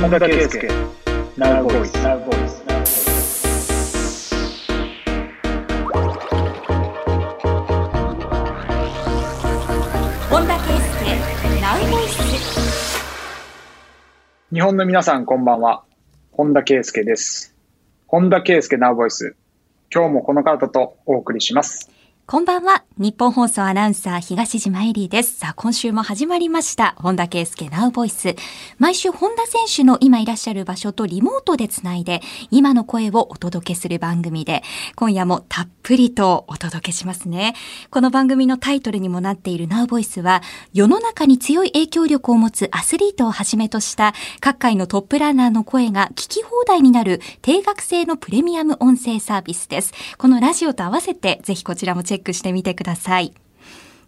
[0.00, 0.66] 本田圭佑
[1.36, 2.64] Now Voice Now Voice
[10.30, 12.16] 本田圭佑ナウボイス
[14.50, 15.84] 日本の皆さんこんばんは。
[16.32, 17.54] 本田圭佑です。
[18.06, 19.34] 本田圭佑 Now Voice
[19.92, 21.90] 今日もこの方とお送りします
[22.30, 22.84] こんばんは。
[22.96, 25.38] 日本放送アナウンサー東島エリーです。
[25.38, 26.94] さあ、今週も始まりました。
[26.96, 28.36] 本田圭佑ナウボイス。
[28.78, 32.20] 毎週、本田選手の今いらっしゃる場所とリモートでつないで、
[32.52, 34.62] 今の声をお届けする番組で、
[34.94, 37.56] 今夜もたっぷりとお届けしますね。
[37.90, 40.40] この番組のタイトルにもなっているナウボイスは、
[40.72, 49.92] 世の中に強い影響力を持つアスリートをはじめとした、各界のトップランナーの声が聞き放題になる定額制のプレミアム音声サービスです。
[50.16, 53.34] このラジオと合わせて、ぜひこちらもチェックックしてみてください。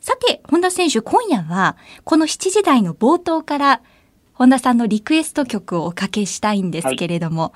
[0.00, 3.82] さて、本田選手、今夜は、この7時台の冒頭から、
[4.32, 7.52] 本田さんのリクエスト曲をおかけしたいんですけれども、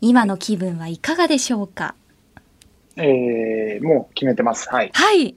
[0.00, 1.94] 今の気分はいかがでしょうか？
[2.96, 4.68] えー、もう決めてます。
[4.70, 4.90] はい。
[4.94, 5.34] はい。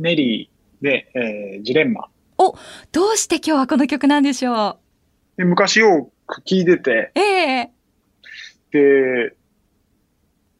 [0.00, 2.08] ネリーで、えー、ジレンマ。
[2.38, 2.56] お、
[2.90, 4.78] どうして今日はこの曲なんでしょ
[5.36, 7.12] で昔よく聞いてて。
[7.14, 7.70] うええ。
[8.72, 9.36] で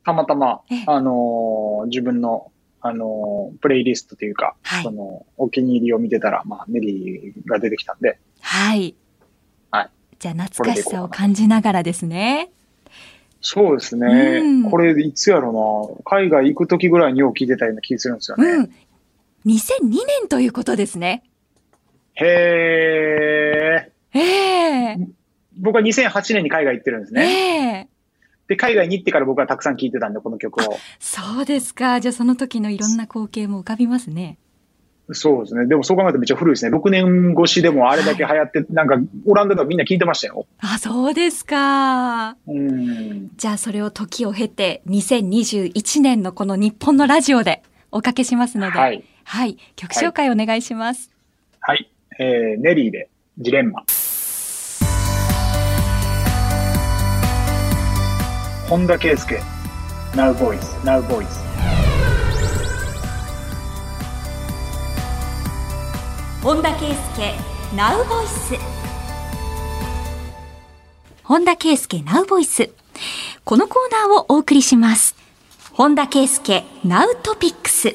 [0.04, 0.84] たまたまええ。
[0.86, 2.52] あのー自分の
[2.86, 8.94] あのープレイリストというか、はいそのお気に入りを見てたら、まあ、ネリーが出てきたんではい。
[9.70, 9.90] はい。
[10.18, 12.50] じゃあ、懐かしさを感じながらですね。
[13.40, 14.40] そうですね。
[14.42, 16.02] うんこれ、いつやろな。
[16.04, 18.46] 海外行く時ぐらいによう聞いてたような気がするんですよね。
[18.46, 18.64] うん。
[19.46, 21.24] 2002年ということですね。
[22.16, 24.18] へー。
[24.18, 24.98] ええ
[25.56, 27.83] 僕は2008年に海外行ってるんですえね。
[27.83, 27.83] え
[28.48, 30.78] で、海外に行ってから僕はたくさん聞いてたんで、この曲を。
[30.98, 32.00] そうですか。
[32.00, 34.38] じゃあ、その時のいろんな光景も浮かびますね。
[35.12, 35.66] そうですね。
[35.66, 36.74] でもそう考えるとめっちゃ古いですね。
[36.74, 38.96] 6年越しでもあれだけ流行って、なんか、
[39.26, 40.46] オランダではみんな聞いてましたよ。
[40.60, 42.36] あ、そうですか。
[42.46, 43.30] うん。
[43.36, 49.04] じゃあそれを時を経て2021年のこの日本のラジオでおかけしますので、はい。
[49.24, 51.10] はい曲紹介お願いします。
[51.60, 51.90] はい。
[52.18, 53.84] えー、ネリーで、ジレンマ。
[58.66, 59.38] 本田圭佑。
[60.14, 61.26] Now Voice, Now Voice。
[66.42, 66.94] 本田圭佑
[67.76, 68.58] Now Voice
[71.24, 72.70] 本田圭佑 Now Voice
[73.44, 75.14] このコーナーをお送りします。
[75.72, 77.94] 本田圭佑 Now Topics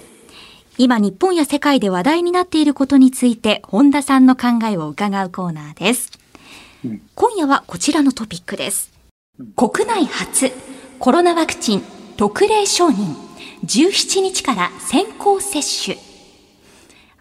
[0.78, 6.12] 今日本や世界で話題になっていることについて本田さんの考えを伺うコーナーです、
[6.86, 7.02] うん。
[7.16, 8.99] 今夜はこちらのトピックです
[9.56, 10.52] 国内初
[11.00, 11.84] コロナワクチン
[12.18, 13.16] 特例承認
[13.64, 15.98] 17日から先行接種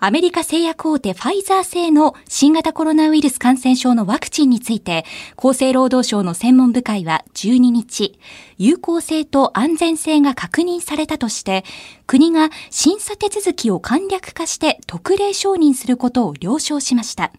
[0.00, 5.04] アメリカ製薬大手ファイザー製の新型コロナウイルス感染症のワクチンについて、
[5.36, 8.16] 厚生労働省の専門部会は12日、
[8.58, 11.64] 有効性と安全性が確認されたとして、
[12.06, 17.32] 国が審査手続きを簡略化して特例承認することを了承しました。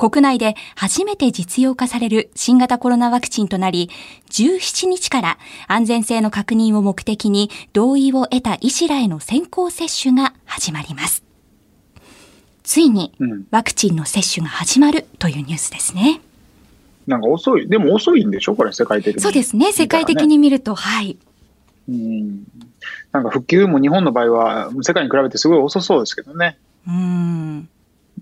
[0.00, 3.90] 国内で初めて実用化される新型コロナワクチンとなり、
[4.30, 5.38] 17日から
[5.68, 11.22] 安全性の確認を目的に同意を得た医師らへの先行接種が始まります。
[12.62, 13.44] ついにうん。
[13.50, 16.22] ワクチンの接種が始まるというニュースですね。
[17.06, 17.68] なんか遅い。
[17.68, 18.54] でも遅いんでしょ？
[18.54, 19.20] これ、世界的に。
[19.20, 19.72] そうですね。
[19.72, 21.18] 世界的に見ると、はい。
[21.88, 22.44] うん。
[23.12, 26.56] なんか復旧も日本の場合は、世界に比べてすごい遅そうですけどね。
[26.86, 27.68] うーん。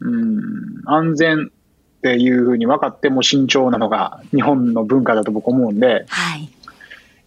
[0.00, 0.82] うん。
[0.86, 1.52] 安全
[1.98, 6.48] っていうふうに分かっても慎重なのが日本の文化だと僕思うんで、はい。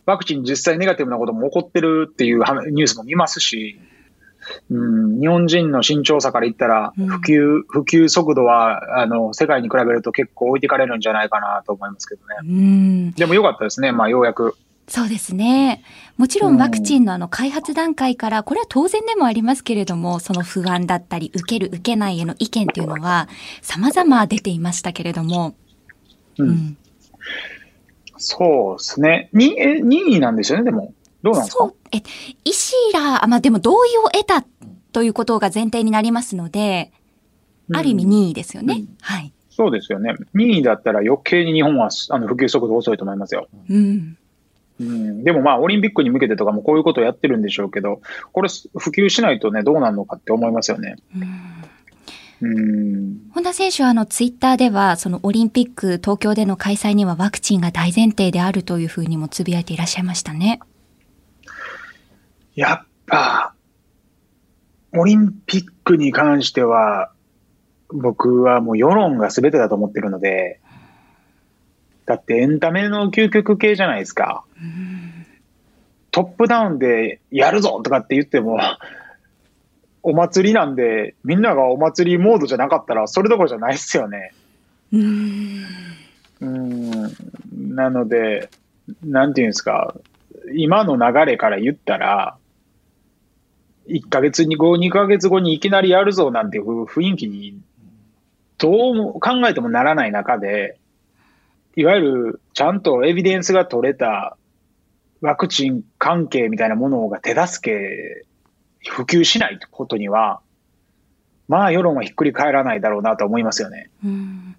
[0.06, 3.80] ワクチン実際ネガティブなことも起こってるっていうはニュースも見ますし、
[4.70, 12.50] うん、日本人の慎重さから言ったら、うん普及、普及速度は、あの、世界に比べると結構置いてかれるんじゃないかなと思いますけどうね。
[12.50, 13.12] ーん。
[13.12, 13.92] でも良かったですね。
[13.92, 14.56] まあ、ようやく。
[14.88, 15.84] そうですね。
[16.18, 23.28] もちろんワクチンのあの開発段階から、これは当然でもありますけれども、その不安だったり、受ける受けないへの意見というのは、
[23.62, 25.56] 様々出ていましたけれども、
[26.38, 26.50] うん。
[26.50, 26.78] うん。
[28.18, 29.30] そうですね。
[29.34, 30.94] に、え、任意なんですよね、でも。
[31.24, 31.72] どうなんですか？
[31.92, 32.04] え、
[32.46, 34.44] 医師ら、あまあ、でも同意を得た
[34.92, 36.92] ということが前提になりますので、
[37.74, 38.76] ある意味任意ですよね。
[38.76, 39.34] うんはい。
[39.50, 40.14] そうですよね。
[40.34, 43.48] 任意だったら余計に日本はあの普及速度遅いと思いますよ。
[43.70, 44.18] うん。
[44.80, 48.02] うん、でもまあ、オリンピックに向けてとかもこういうことをやってるんでしょうけど、
[48.32, 50.96] これ、普及しないとね、どうなるのかって思いますよね。
[52.42, 60.60] うん、本田選手はあのツイッターでは、そのオリンピック東京での開催にはワクチンが大前提であるというふうにもつぶやいていらっしゃいましたね。
[62.56, 63.54] やっぱ、
[64.94, 67.12] オリンピックに関しては、
[67.90, 70.60] 僕はもう世論が全てだと思ってるので、
[72.06, 74.44] だってエンタメの究極系じゃないですか。
[76.12, 78.60] トップダウンでやるぞとかって言っても、
[80.04, 84.34] お祭りなんで、みんながお祭りモードじゃなかったら、それどころじゃないっすよね。
[84.92, 85.64] うん。
[87.54, 88.50] なので、
[89.04, 89.96] なんていうんですか、
[90.54, 92.38] 今の流れから言ったら、
[93.88, 97.60] 1ヶ月後、2ヶ月後にいきなりやるぞなんていう雰囲気に、
[98.58, 100.78] どう考えてもならない中で、
[101.76, 104.38] いわゆるちゃんとエビデンスが取れた
[105.22, 110.42] ワクチン関係みたいなものが手助け、普及しないことには、
[111.48, 113.90] まあ世論はひっくり返らないだろうなと思いますよね。
[114.04, 114.56] うん、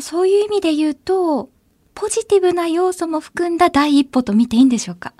[0.00, 1.48] そういう意味で言うと、
[1.94, 5.14] ポジティブな要素も含んだ第一歩と見ていいんでしょうか？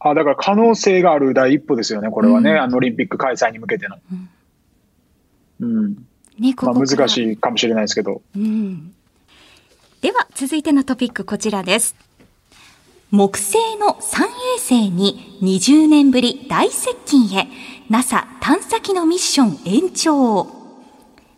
[0.00, 3.98] あだから可能性がある第一歩ですよね、これはね、うん、あのオリンピック開催に向けての。
[4.12, 4.28] うん。
[5.60, 6.06] うん、
[6.38, 8.22] ね、ここまあ、難しいかもしれないですけど。
[8.36, 8.94] うん、
[10.00, 12.07] では、続いてのトピックこちらです。
[13.10, 14.28] 木星の3衛
[14.58, 17.48] 星に20年ぶり大接近へ
[17.88, 20.42] NASA 探査機のミッション延長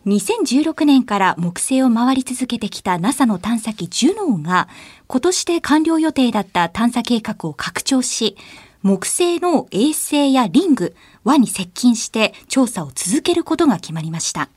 [0.05, 4.67] 2016年から木星を回り続けてきた NASA の探査機ジュノーが
[5.07, 8.35] 今年で完了予定だった探査計画を拡張し
[8.81, 14.49] 木星の衛星やリング、輪に接近して調査を続けることが決まりました。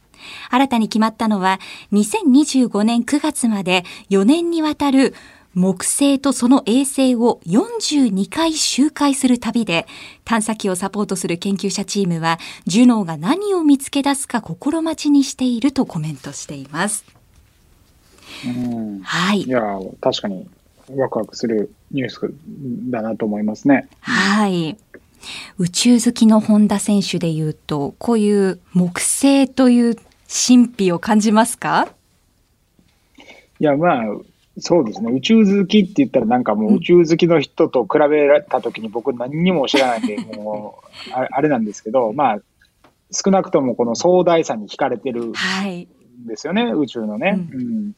[0.51, 1.61] 新たに決まったのは
[1.93, 5.15] 2025年9月まで4年にわたる
[5.55, 9.87] 木星とその衛星を42回周回する旅で
[10.25, 17.05] 探査機をサポートする研究者チームはジュノーが何を見つけ出すか心待ちにしているとコメントしています。
[18.45, 19.43] うんはい。
[19.43, 19.63] いや、
[20.01, 20.47] 確かに
[20.91, 22.21] ワクワクするニュース
[22.91, 23.89] だなと思いますね。
[24.01, 24.77] はい。
[25.57, 29.97] 宇宙好きの本田選手で言うと、こういう木星という
[30.29, 31.89] 神秘を感じますか？
[33.61, 34.05] いや、まあ、
[34.59, 35.11] そうですね。
[35.13, 42.39] 宇宙好きって言ったらなんかもう宇宙好きの人と比べたときに僕何にも知らないんで、 もう、あれなんですけど、まあ、
[43.11, 45.33] 少なくともこの壮大さに惹かれてるん
[46.27, 47.93] ですよね、はい、宇宙のね、うん、うん。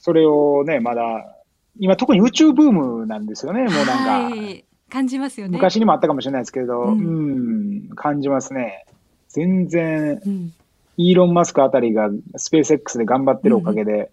[0.00, 1.36] それをね、まだ、
[1.78, 4.20] 今特に宇宙ブームなんですよね、もうなんか。
[4.24, 5.52] はい、感じますよね。
[5.52, 8.84] 昔にもあったかもしれないですけど、うん、うん感じますね。
[9.28, 10.52] 全然、うん、
[10.98, 14.10] イーロン・マスクあたりがスペース X で頑張ってるおかげで、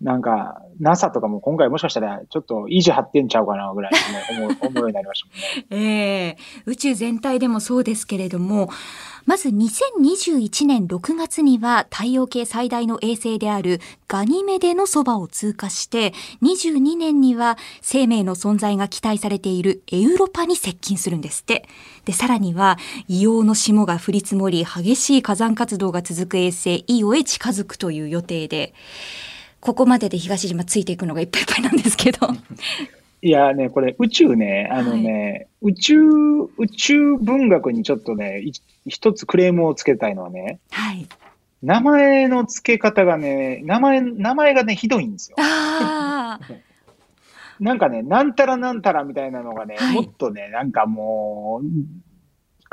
[0.00, 3.98] なんか、NASA とかも今回もしかしたらちょっと維持張ってんちゃうかなぐらい、ね、
[4.30, 5.86] 思う 思うようになりましたもんね。
[5.88, 8.68] ええー、宇宙全体でもそうですけれども、
[9.24, 16.12] まず2021年6月には太陽系最大の衛星であるガニメデのそばを通過して、
[16.42, 21.68] 22年には生命の存在が期待されているエウロパに接近するんですって。
[22.04, 22.76] で、さらには
[23.08, 28.74] 硫黄の霜が降り積もり、激しい火山活動が続く衛星イオへ近づくという予定で、
[29.62, 32.26] ここまでで東島ついていくのがいっぱいいっぱいなんですけど。
[33.22, 35.96] いやね、これ宇宙ね、あのね、はい、宇宙、
[36.58, 38.42] 宇宙文学にちょっとね、
[38.88, 41.06] 一つクレームをつけたいのはね、はい。
[41.62, 45.36] 名前の付け方がね、名前、名前がね、ひどいんですよ。
[47.60, 51.66] なんかね、なんたらなんたらみたいなのがね、はい、もっとね、なんかもう、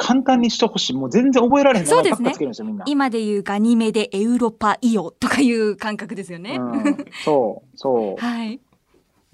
[0.02, 0.94] 簡単にしてほしい。
[0.94, 2.34] もう全然覚えられへんそうですね。
[2.86, 6.56] 今で言うガニメでエウロパイオとかいう感覚ですよね。
[6.58, 8.22] うん、そう、そう。
[8.22, 8.62] はい。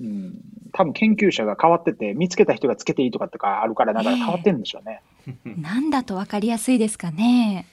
[0.01, 0.33] うん。
[0.73, 5.01] 多分研究者が変わってて、見つけた人がつけていいとかとかあるから、だから変わってるんでしょうね。
[5.27, 7.67] えー、なんだと分かりやすいですかね。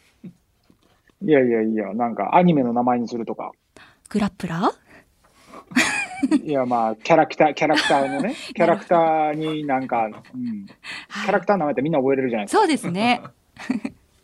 [1.25, 3.53] いやいやいや、なんかアニメの名前にするとか。
[4.11, 4.75] グラップラー？
[6.45, 12.59] いや、まあ、キャラクター、キャラクターのね、 キャラクターになんか、うん、キャラクターの名前ってみんな覚えれるじゃないですか。
[12.61, 13.23] そうですね。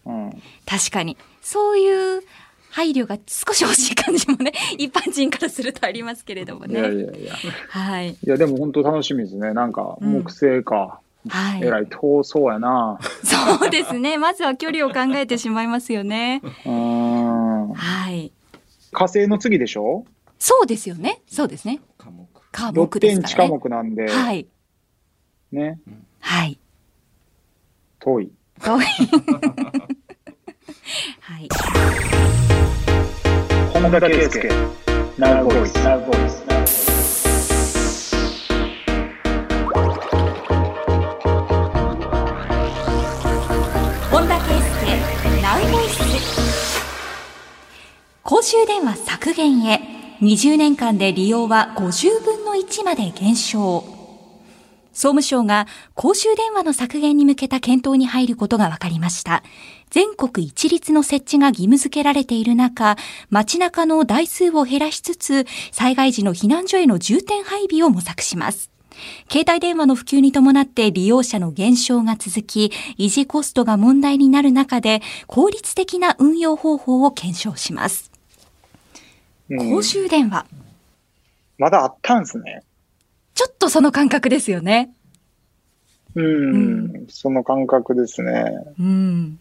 [0.07, 0.31] うん、
[0.67, 1.17] 確かに。
[1.43, 2.23] そういう
[2.71, 6.79] 配慮が少し欲しい感じもね、一般人からするとありますけれどもね。
[6.81, 7.35] いやいやいや。
[7.71, 8.11] はい。
[8.11, 9.53] いや、でも本当楽しみですね。
[9.53, 11.01] なんか、木星か。
[11.25, 11.61] うん、はい。
[11.63, 12.99] えらい遠そうやな。
[13.25, 14.19] そうですね。
[14.19, 16.41] まずは距離を考えてしまいますよね。
[16.65, 17.73] うん。
[17.75, 18.33] はい。
[18.93, 20.05] 火星の次でしょ？
[20.39, 21.21] そうですよね。
[21.27, 21.81] そうですね。
[21.97, 22.29] 科目。
[22.53, 23.51] 科目ですから、ね。
[23.51, 24.09] 科目なんで。
[24.09, 24.47] はい。
[25.51, 25.81] ね。
[26.21, 26.59] はい。
[27.99, 28.31] 遠い。
[28.63, 28.85] 遠い。
[31.21, 31.49] はい。
[33.73, 34.49] 本田圭佑。
[35.19, 35.75] ナウボイス。
[35.83, 36.45] ナウボイス。
[44.11, 45.43] 本田圭佑。
[45.43, 45.99] ナウボイス。
[48.23, 49.88] 公衆電話削減へ。
[50.21, 53.85] 20年間で利用は50分の1まで減少
[54.93, 59.45] 総務省が公衆電話の削減に向けた検討に入ることが分かりました
[59.91, 62.97] 全国一律の設置が義務付けられている中、
[63.31, 68.71] 街中の台数を減らしつつ、災害時の避難所への重点配備を模索します。
[69.31, 78.18] 携帯電話の普及に伴って利用者の減少が続き、維持コストが問題になる中で、効率的な運用方法を検証します。
[79.49, 80.47] 公衆電話。
[81.59, 82.63] まだあったんですね。
[83.35, 84.93] ちょっとその感覚ですよね。
[86.15, 88.55] うん、うん、その感覚ですね。
[88.79, 89.39] うん。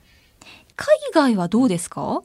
[0.75, 2.21] 海外はどうですか？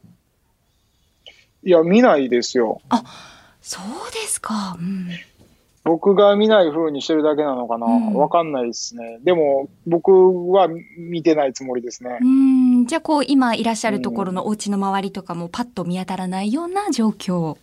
[1.64, 2.82] いや、見ないですよ。
[2.88, 3.04] あ、
[3.60, 4.76] そうですか。
[4.78, 5.08] うん、
[5.84, 9.20] 僕が見ない風にしてるだけなのかな、わ、うん、かんないですね。
[9.22, 12.18] でも、僕は見てないつもりですね。
[12.20, 17.56] うん、じゃあ、こう、今いらっしゃるところのお家の周りとかもパッと見当たらないような状況。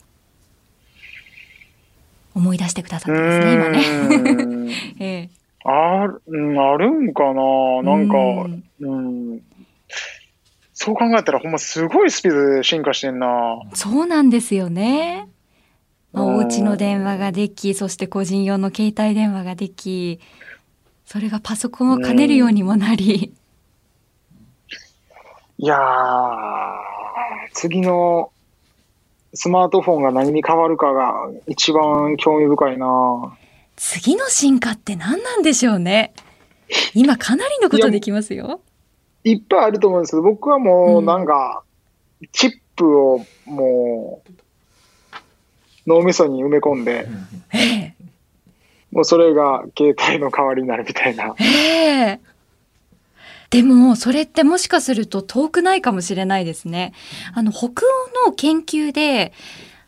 [2.39, 4.73] 思い出してくださったんですね、今ね。
[4.99, 5.29] ええ、
[5.65, 6.21] ある、
[6.61, 7.83] あるんかな？
[7.83, 8.17] なんか、
[8.79, 9.41] うん、
[10.73, 13.59] そう考えたらほんますごいスピードで進化してんな。
[13.73, 15.27] そうなんですよね。
[16.13, 20.19] まあ、お家の電話ができ、そして個人用の携帯電話ができ、
[21.05, 23.33] それがパソコンを兼ねるようにもなり。
[25.57, 25.79] いやー、
[27.53, 28.31] 次の
[29.33, 33.37] スマートフォンが何に変わるかが一番興味深いな
[33.75, 36.13] 次の進化って何なんでしょうね。
[36.93, 38.61] 今かなりのことできますよ。
[39.23, 41.63] いっぱいあると思うんですけど、僕はもうなんか、
[42.33, 44.31] チップをもう、
[45.87, 47.07] 脳みそに埋め込んで、
[48.91, 51.35] もうそれが携帯の代わりになるみたいな。
[51.39, 52.19] え
[53.49, 56.93] でも、それってもしかすると遠くないかもしれないですね。
[57.33, 57.71] あの、北欧
[58.27, 59.33] の研究で、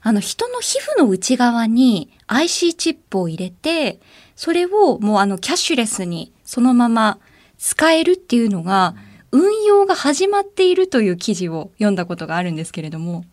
[0.01, 3.99] あの、人の皮膚の内側に IC チップを入れて、
[4.35, 7.19] それをもうあの、キャッシュレスにそのまま
[7.59, 13.23] 使えるっていうのが、うん運用が始まっているという記事を読んだことがあるんですけれども。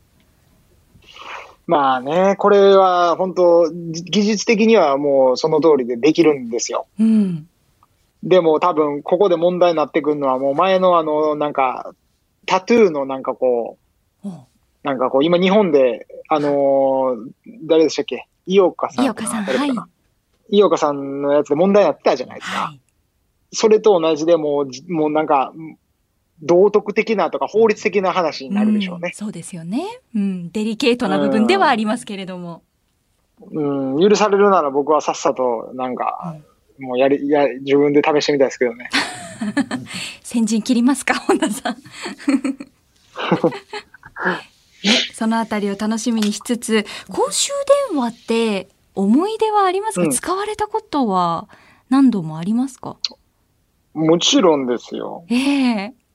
[1.66, 6.86] まあね、これは本当、技術的にはもうその通りでできるんですよ。
[6.98, 7.48] うん、
[8.22, 11.92] でも多分、ここで問題になってくるのは、もう前のあの、なんか、
[12.46, 13.78] タトゥーのなんかこ
[14.24, 14.28] う、
[14.82, 17.30] なんかこう、今日本で、あのー、
[17.64, 18.26] 誰でしたっけ？
[18.46, 19.04] 井岡さん。
[19.04, 20.56] 井岡さん、はい。
[20.56, 22.58] 井岡さんのやつで問題になってたじゃないですか。
[22.58, 22.80] はい、
[23.52, 25.52] それと同じでもう、もうなんか、
[26.42, 29.08] 道徳的なとか法律的な話になるでしょうね。
[29.08, 30.00] うん、そうですよね。
[30.14, 30.50] うん。
[30.52, 32.62] デリケートな部分ではありますけれども。
[33.40, 36.44] うん、許されるなら僕はさっさと、なんか、うん、
[36.78, 38.88] もうやり、や、自分で試してみたいですけどね。
[40.22, 41.76] 先陣切りますか、本田さん。
[44.84, 47.50] ね、そのあたりを楽しみにしつつ、公衆
[47.90, 51.48] 電話って思い出はありますか、うん、使われたことは
[51.88, 52.96] 何度もありますか？
[53.94, 55.24] もちろんですよ。
[55.28, 56.08] ええー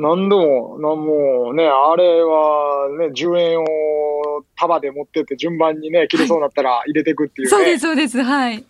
[0.00, 8.64] 何度も、なもうね、あれはね、10円を束で持ってって順番にね、切れそうになったら入れていくっていう、ねそうです、そうです、はい。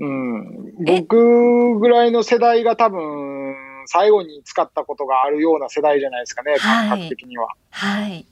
[0.00, 0.74] うん。
[0.84, 3.54] 僕ぐらいの世代が多分、
[3.86, 7.48] 最後に使ったことがあるような世代じゃないですかね、感覚的には。
[7.70, 8.02] はい。
[8.02, 8.26] はい、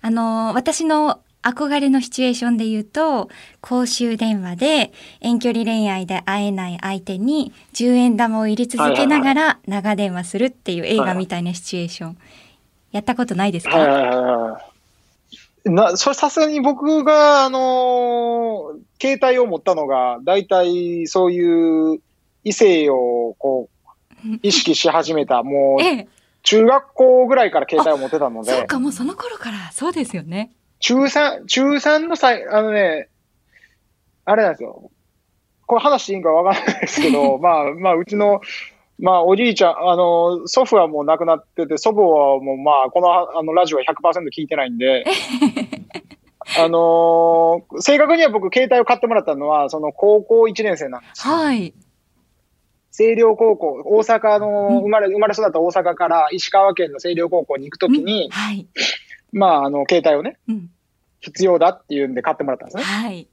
[0.00, 3.28] あの、私の憧れのシチュエーションで言うと、
[3.60, 12.18] 公衆電話で遠距離恋愛で会えない相手に10円玉を入れ続けながら長電話するっていう映画みたいなシチュエーション。
[12.92, 14.71] やったことないですか、はいはいはい
[15.64, 22.00] な、それさすがに僕が、あのー、携帯を持ったのが、大体そういう
[22.44, 23.68] 異性をこ
[24.24, 26.08] う、意識し始めた、もう、
[26.42, 28.52] 中学校ぐらいから携帯を持ってたので。
[28.52, 30.52] そうか、もうその頃から、そうですよね。
[30.80, 33.08] 中3、中3の際、あのね、
[34.24, 34.90] あれなんですよ。
[35.66, 38.40] これ話していいんかわかんないですけど、 まあ、まあ、うちの、
[39.02, 45.04] まあ、おじいちゃん、あの、祖父はもう亡くなってて、祖母はもう、まあ、この、あの、ラジオは100%聞いてないんで、
[46.56, 51.74] あのー、正確には僕、携帯を買ってもらったのは、その高校1年生なんですはい。
[52.92, 58.68] 星稜高校、大阪の、生まれ、生まれ育った大阪から石川県の星稜高校に行くときに、はい。
[59.32, 60.70] まあ、あの、携帯をね、うん、
[61.18, 62.82] 必要だっていうんで買ってもらったんですね。
[62.84, 63.26] はい。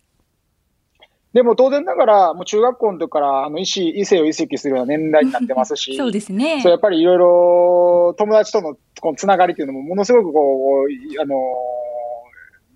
[1.34, 6.62] でも当然ながら、もう中学校の時から、あの、医師、異性を移籍するような年代になってますし、 そうですね。
[6.62, 11.36] そう、やっぱりいろいろ友達とのこのつながりっていうのもものすごくこう、あの、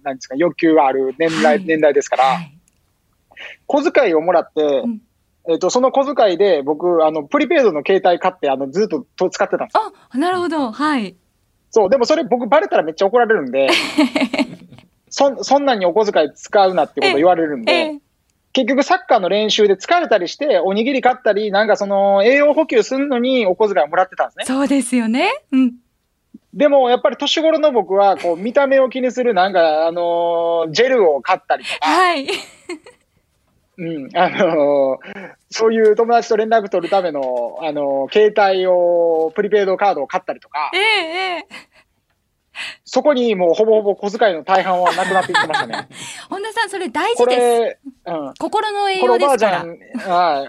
[0.04, 2.60] なんですか、欲求がある年代、はい、年代ですから、はい、
[3.66, 5.02] 小遣いをもらって、うん
[5.46, 10.72] えっ、と、その小遣いで僕、あの、プリペイドの携帯買って、あの、ずっと使ってたんですあ、なるほど。
[10.72, 11.18] はい。
[11.70, 13.68] そう、でもそれ僕バレたらめっちゃ怒られるんで、
[15.10, 18.13] そ、そんなにお小遣い使うなってこと言われるんで、ええ
[18.54, 24.46] 結局サッカーの練習で疲れたりして、おにぎり買ったり、なんかその栄養補給するのにお小遣いをもらってたんですね。
[24.46, 25.32] そうですよね。
[25.52, 25.74] うん。
[26.54, 32.28] でもやっぱり年頃の僕は、こう見た目を気にするなんか、あのージェルを買ったりとか、はい。
[33.76, 41.73] うん、あのーそういう友達と連絡取るための、あのー携帯を、プリペイドカードを買ったりとかえ、えええ
[42.86, 45.88] そこにもうほぼほぼ小遣いの大半はなくなっていってましたね。
[46.30, 47.40] 本田さん、それ大こ事です。
[47.42, 48.34] れ、うん。
[48.40, 49.50] 心の栄養ですか？
[49.50, 50.14] ら。
[50.16, 50.46] は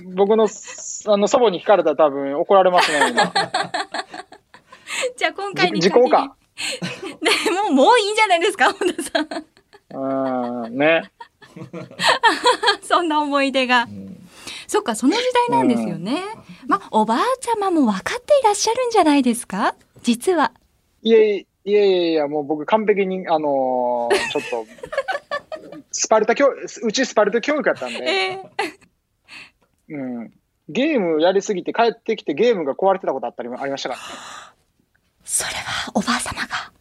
[0.00, 0.04] い。
[0.14, 3.32] 僕の、あの、祖母に聞かれたら多分怒られますね、今。
[5.16, 6.34] じゃあ今回にじ時効か。
[7.20, 7.30] ね、
[7.62, 10.64] もう、もういいんじゃないですか、本田さん。
[10.64, 11.10] うん、ね。
[12.82, 13.86] そんな思い出が。
[14.66, 16.22] そっか、その時代なんですよね。
[16.66, 19.74] まあ、おばあちゃまも分かっていらっしゃるんじゃないですか？
[20.02, 20.52] 実は。
[21.02, 24.66] いえいえいえいや、もう僕完璧に、あのーちょっと、
[25.92, 26.48] スパルタ教、
[26.82, 30.32] うちスパルタ教育やったんで、ええうん。
[30.68, 34.06] ゲームやりすぎて帰ってきてゲームが壊れてたことあったりもありましたからね。
[35.24, 36.72] それはおばあ様が。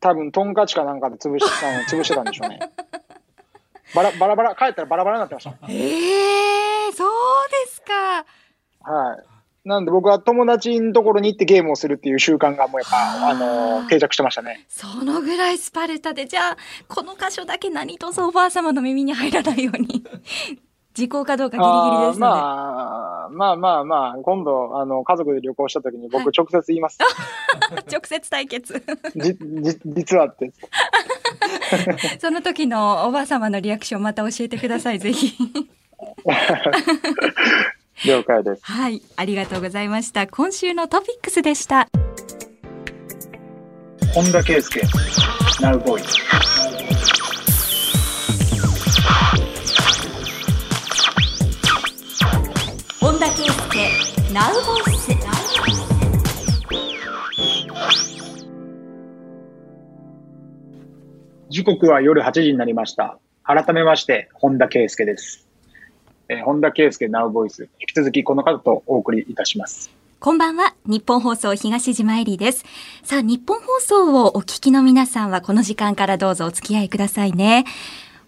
[0.00, 2.60] 多分、トンカチかなんかで潰してたの潰してたんでしょうね。
[3.94, 5.56] バラバラバラ、帰ったらバラバラになってました。
[5.68, 8.24] ええそうですか。
[8.82, 9.35] はい。
[9.66, 14.64] なんで僕は友達のところに行ってゲームをするっていう習慣がもうやっぱ、あのー定着してましたね。
[14.68, 16.56] そのぐらいスパルタで、じゃあ、
[16.86, 20.04] この箇所だけ何とぞおばあ様の耳に入らないように。
[20.94, 22.40] 時効かどうかギリギリですので。
[22.40, 26.98] あーまあ、まあまあまあ、今度、あの、家族で旅行した時に僕直接言います。
[27.90, 28.82] 直接対決。
[29.16, 30.52] じ、じ、実はって。
[32.20, 35.36] その時のおばあ様のリアクションまた教えてください、ぜひ。
[38.04, 38.62] 了解です。
[38.62, 40.26] はい、ありがとうございました。
[40.26, 41.88] 今週のトピックスでした。
[44.12, 44.80] 本田圭佑、
[45.60, 46.04] ナウボーイ。
[53.00, 55.06] 本田圭佑、ナウボイス。
[61.48, 63.18] 時刻は夜8時になりました。
[63.42, 65.45] 改めまして、本田圭佑です。
[66.28, 67.68] えー本田圭佑ナウボイス。
[67.80, 69.90] 引き続きこの方とお送りいたします。
[70.18, 70.74] こんばんは。
[70.84, 72.64] 日本放送東島えりです。
[73.04, 77.64] さあ、日本放送をお聞きの皆さんはこの時間からどうぞお付き合いくださいね。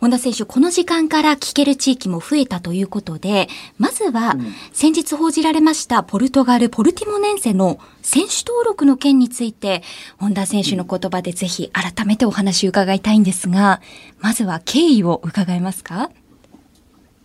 [0.00, 9.82] 本田選手、この時間から聞ける地域も増えたということで、まずは、うん先日報じられましたポルトガルポルティモネンセの選手登録の件について、
[10.18, 13.80] 本田選手の言葉でぜひ改めてお話を伺いたいんですが、
[14.20, 16.10] まずは経緯を伺えますか？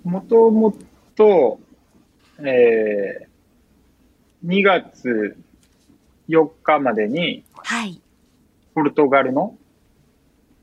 [0.04, 0.76] もとも
[1.16, 1.60] と、
[2.40, 3.34] えー
[4.46, 5.38] 2月
[6.28, 8.02] 4日までに、はい。
[8.76, 9.56] ポルトガルの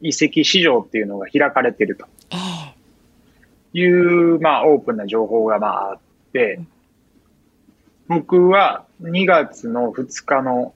[0.03, 2.37] 移籍市場っていうのが開かれているとえ
[3.75, 5.99] えいう、まあ、オープンな情報がまああっ
[6.33, 6.61] て、
[8.09, 10.75] 僕は2月の2日の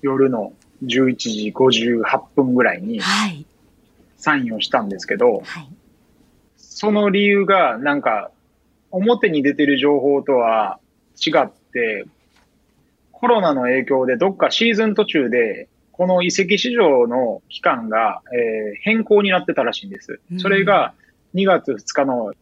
[0.00, 2.02] 夜の11時58
[2.34, 3.46] 分ぐらいにはい。
[4.16, 5.68] サインをしたんですけど、はい。
[6.78, 8.30] その理由がなんか
[8.90, 10.78] 表に出てる情報とは
[11.16, 12.04] 違って、
[13.12, 20.20] コロナの影響でどっかシーズン途中で、この移籍市場の期間が、えー変更になってたらしいんです。
[20.30, 20.38] うん。
[20.38, 20.92] それが
[21.34, 22.34] 2月2日の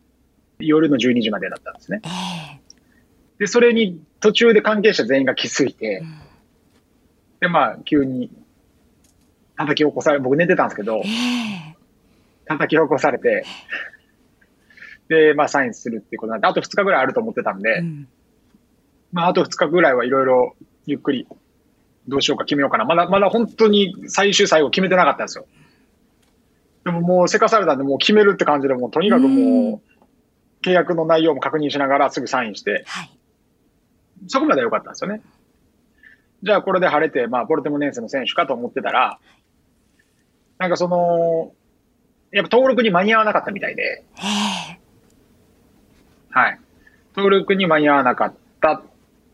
[0.59, 2.01] 夜の12時までだったんですね。
[2.05, 2.09] え
[2.59, 2.61] え
[3.38, 6.18] で、それに途中で関係者全員が気づいてう、ん。
[7.38, 8.31] で、まあ、急に
[9.57, 11.77] 叩き起こされ、僕寝てたんですけどえ、え。
[12.47, 13.44] 叩き起こされて、
[15.09, 18.09] で、まあ、サインするっていうことなんで、あと2日ぐらいあると思ってたんで、うん
[19.12, 21.29] まあ、あと2日ぐらいはいろいろゆっくり
[22.09, 22.85] どうしようか決めようかな。
[22.85, 25.47] まだ、まだ本当に最終最後決めてなかったんですよ。
[26.85, 33.11] でももうせかされたんで、もう決めるって感じで、もうとにかくもう、契約の内容も確認しながらすぐサインして、はい。
[34.27, 35.23] そこまでは良かったんですよね。
[36.43, 39.19] じゃあこれで晴れて、まあ、ポルテモネンセの選手かと思ってたら、
[40.59, 41.53] なんかその、
[42.33, 44.63] やっぱ登録に間に合わなかったみたいで、ええ
[46.35, 46.61] はい。
[47.16, 48.83] 登録に間に合わなかった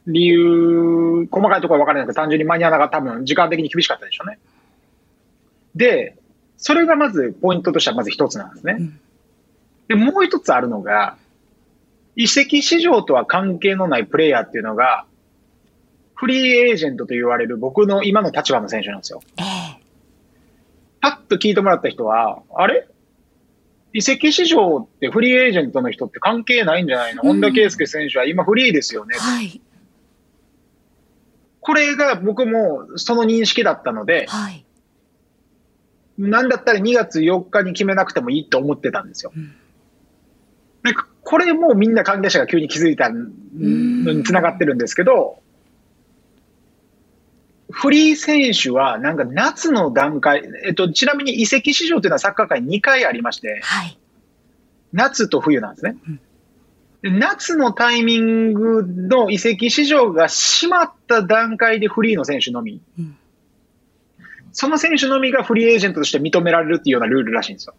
[0.07, 4.39] 理由、細かいところは分からないけど、単純に間に合わなかった、多分時間的に厳しかったでしょうね。
[5.75, 6.17] で、
[6.57, 8.77] それがまずポイントとしてはまず一つなんですね。
[8.79, 9.01] うん
[9.89, 11.17] で、もう一つあるのが、
[12.15, 15.05] 移籍市場とは関係のないプレイヤーっていうのが、
[16.15, 19.21] フリーエージェントと言われる僕の今の立場の選手なんですよ。
[19.37, 19.83] ええ
[21.01, 22.87] パッと聞いてもらった人は、あれ？
[23.93, 29.17] 移籍市場ってフリーエージェントの人って関係ないんじゃないの、うん本田圭佑選手は今フリーですよね。
[29.19, 29.61] はい。
[31.61, 34.65] これが僕もその認識だったので、はい。
[36.19, 39.33] なんだったら2月4日に決めなくてもいいと思ってたんですよ。
[39.35, 39.55] うん
[40.83, 45.43] なんかこれもみんな関係者が急に気づいたのにつながってるんですけど、
[47.71, 53.99] フリー選手はなんか夏の段階、えっと、ちなみに移籍市場というのはサッカー界2回ありまして、はい。
[54.93, 56.21] 夏と冬なんですねうん。
[57.03, 63.17] で夏のタイミングの移籍市場が閉まった段階でフリーの選手のみ、うん
[64.53, 67.75] その選手のみがフリーエージェントとして認められるっていうようなルールらしいんですよ。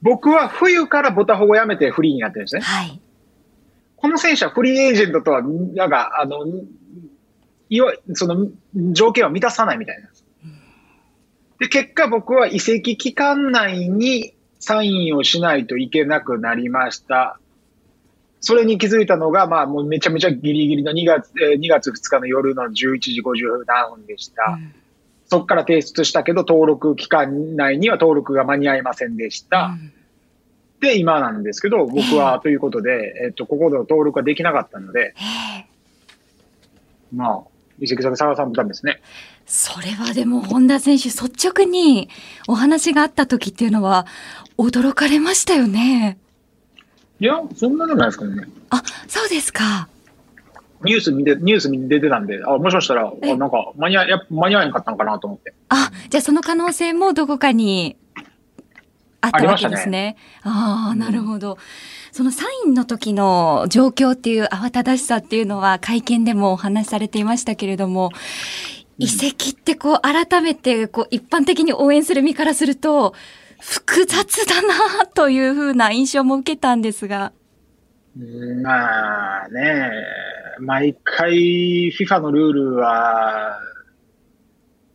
[0.00, 2.60] 僕は冬からボタフォをやめてフリーになってるんですね。
[2.60, 3.00] はい。
[3.96, 6.38] この選手はフリーエージェントとは、なんか、あの、
[7.70, 8.48] いわその
[8.92, 10.24] 条件は満たさないみたいなんです。
[11.58, 17.38] で、結果僕は移籍期間内にサインをしないといけなくなりました。
[18.40, 24.56] それに気づいたのが、まあもうめちゃめちゃギリギリの2月、えー2月2日の夜の11時57分でした。
[24.58, 24.74] うん
[25.30, 29.76] そこから提出したけど、登録期間内には登録が間に合いませんでした。
[29.78, 29.92] うん
[30.80, 35.66] で、今なんですけど、僕はということで、えっと、ここで登録ができなかったので、ええ
[37.12, 37.40] まあ、
[37.80, 39.00] 移籍先探さんたんですね。
[39.46, 42.08] それはでも本田選手率直に
[42.48, 44.06] お話があった時っていうのは
[44.56, 46.18] 驚かれましたよね。
[47.20, 48.48] いや、そんなでもないですけどね。
[48.70, 49.88] あ、そうですか。
[50.84, 55.52] ニュース見て、ニュースに出てたんで、あ、もしかしたら、えあなんか、間に合間に合わなかったのかなと思って。
[55.68, 57.96] あ、じゃあその可能性もどこかに
[59.20, 60.16] あったわけですね。
[60.42, 61.58] ああ、うんなるほど。
[62.12, 68.12] そのサインの時の状況っていう慌ただしさっていうのは会見でもお話しされていましたけれども、うん
[68.98, 73.14] 遺跡ってこう改めてこう一般的に応援する身からすると
[73.60, 77.32] 複雑だなというふうな印象も受けたんですが。
[78.18, 79.90] うんまあね、
[80.58, 83.60] 毎回 FIFA のルールは、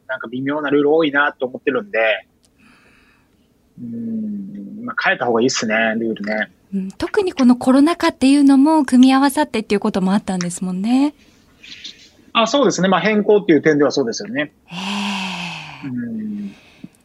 [0.07, 2.27] なんか微妙なルール多いなと思ってるんで、
[3.81, 6.51] うん、まあ変えた方がいいっすね、ルールね。
[6.73, 11.13] うん特にこのコロナ禍っていうのも組み合わさってっていうこともあったんですもんね。
[12.33, 12.87] あ、そうですね。
[12.87, 14.53] まあ変更っていう点ではそうですよね。
[14.65, 14.75] へ
[15.85, 16.55] えうん。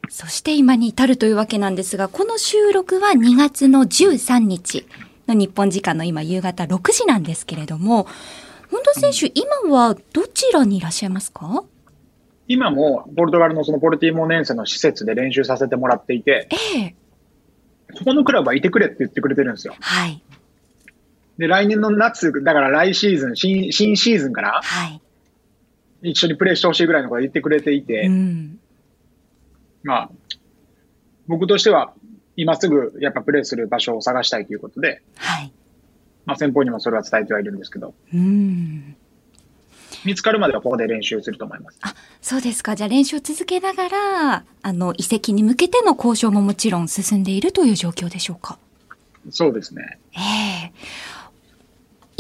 [0.09, 4.87] そして今に至るというわけなんですが、この収録は2月の13日
[5.27, 8.07] の日本時間の今夕方6時なんですけれども、
[8.71, 11.63] 本田選手、今はどちらにいらっしゃいますか？
[12.49, 16.95] 今も、ポルトガルのそのポルティモネンセの施設で練習させてもらっていて、ええ
[17.95, 19.75] そこのクラブはいてくれって言ってくれてるんですよ。
[19.81, 20.23] はい。
[21.39, 25.01] で、来年の夏、だから来シーズン、新新シーズンからはい。
[26.03, 28.61] 一緒にプレーしてほしいぐらいのことは言ってくれていて、うん。
[29.83, 30.11] まあ、
[31.27, 31.93] 僕としては、
[32.37, 35.53] 今すぐやっぱプレーする場所を探したいということで、はい。
[36.25, 38.97] まあ先方にもそれは伝えてはいるんですけど、うん。
[40.05, 41.79] 見つかるまではここで練習すると思います。
[41.83, 42.77] あ、そうですか。
[42.77, 48.59] じゃあ練習を続けながら、あの、移籍に向けての交渉ももちろん進んでいるという状況でしょうか？
[49.31, 49.99] そうですね。
[50.17, 50.21] え
[50.69, 50.73] え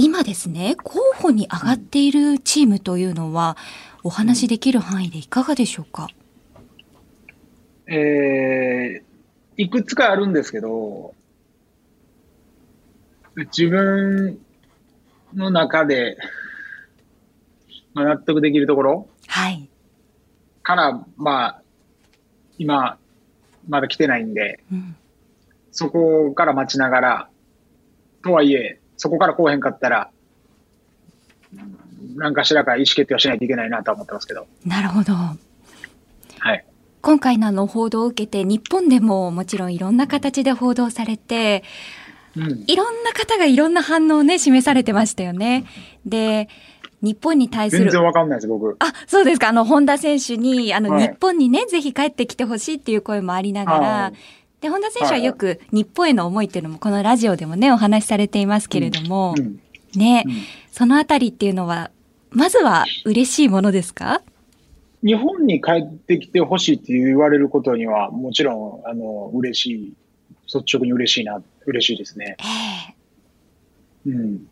[0.01, 3.57] 今ですね、候補に上がっているチームというのは、
[4.05, 6.09] お話しできる範囲でいかがでしょうか？
[7.89, 11.15] えー、いくつかあるんですけど、
[13.37, 14.39] 自分
[15.35, 16.17] の中で、
[17.99, 19.09] まあ、納得できるところ？
[19.27, 19.69] はい。
[20.63, 21.63] から、まあ、
[22.59, 22.99] 今、
[23.69, 24.97] まだ来てないんで、うん、
[25.73, 27.29] そこから待ちながら、
[28.23, 30.11] とはいえ、そこから来おへんかったら、
[32.17, 34.47] 何かしらか意思決定をしないといけないなとは思ってますけど。
[34.65, 35.15] なるほど。
[35.15, 35.37] は
[36.55, 36.65] い。
[37.01, 41.65] 今回のあの報道を受けて、日本でももちろんいろんな形で報道されて、
[42.37, 42.65] うん。
[42.67, 45.65] いろんな方がいろんな反応をね、示されてましたよね。
[46.05, 46.49] で、
[47.01, 48.77] 日本に対する全然わかんないです、僕。
[48.81, 49.49] あ、そうですか。
[49.49, 54.13] あの、本田選手に、あの、はい日本にね、ぜひ帰ってきてほしいっていう声もありながら、はい
[54.61, 59.61] で、本田選手はよく日本への思いっていうのも、このラジオでもね、お話しされていますけれども、うん。
[59.95, 60.33] ね、うん
[60.73, 61.91] そのあたりっていうのは、
[62.31, 64.23] まずは嬉しいものですか？
[65.03, 69.95] 日本に帰ってきてほしいって言われることには、もちろん、あの、嬉しい、
[70.53, 72.37] 率直に嬉しいな、嬉しいですね。
[74.07, 74.49] ええうん。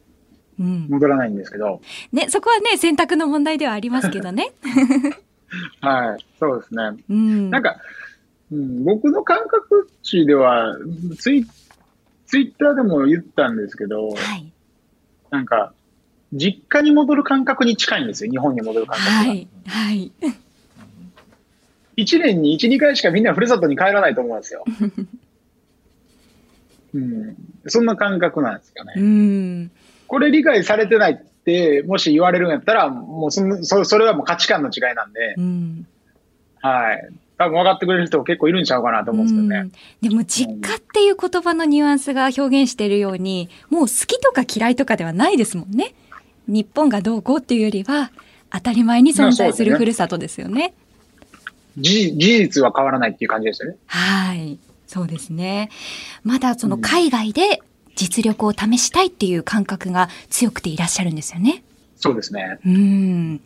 [0.58, 0.86] うん。
[0.88, 1.80] 戻らないんですけど。
[2.12, 4.52] ね、そこはね、選択の問題ではありますけどね。
[5.80, 6.24] はい。
[6.38, 6.82] そうですね。
[7.08, 7.50] うん。
[7.50, 7.76] なんか、
[8.50, 10.76] うん、僕の感覚値では、
[11.18, 11.46] ツイ
[12.26, 14.52] ツイッターでも言ったんですけど、はい。
[15.30, 15.72] なんか、
[16.32, 19.16] 実家に戻る感覚に近いんですよ、日本に戻る感覚が。
[19.16, 19.48] はい。
[19.66, 20.12] はい。
[21.96, 24.64] 1年に1、2回しかみんなふるさとに帰らないと思うんですよ。
[26.94, 28.94] うん、そんな感覚なんですよね。
[28.96, 29.70] うん。
[30.06, 35.86] これ理解されてないって、もし言われるんやったら、もうそそれはもう価値観の違いなんで、うん。
[36.60, 37.08] はい。
[37.38, 39.70] 多分分かってくれる人結構いるんちゃうかなと思うんですけどね。
[40.00, 45.94] でも実家っていう言葉のニュアンスが表現しているように、もう好きとか嫌いとかではないですもんね。
[46.48, 48.10] 日本がどうこうっていうよりは、
[48.50, 50.72] 当たり前に存在するふるさとですよね。
[51.76, 53.76] 事実は変わらないっていう感じですよね。
[53.86, 54.58] はい。
[54.86, 55.68] そうですね。
[56.24, 57.60] まだその海外で
[57.96, 61.64] 実力を試したいっていう感覚が強くていらっしゃるんですよね。
[61.96, 62.58] そうですね。
[62.64, 63.40] うん。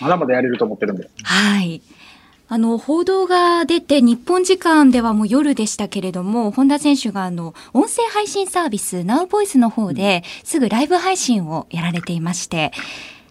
[0.00, 1.10] まだまだやれると思ってるんで。
[1.22, 1.82] はい。
[2.52, 12.72] あの、報道が出て、日本時間ではもう夜でしたけれども、本田選手があの、音声配信サービス、ナウボイスの方で、すぐライブ配信をやられていまして、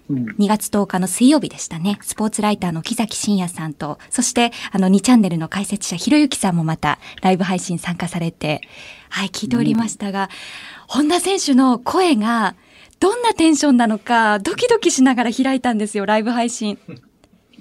[0.09, 1.99] 2月10日の水曜日でしたね。
[2.01, 8.61] スポーツライターの木崎真也さんと、そしてあの2チャンネルの解説者ひろゆきさんもまたライブ配信参加されて、
[9.09, 10.29] はい、聞いておりましたが、うん、
[10.87, 12.55] 本田選手の声が
[12.99, 16.79] どんなテンションなのか、ドキドキしながら開いたんですよ、ライブ配信。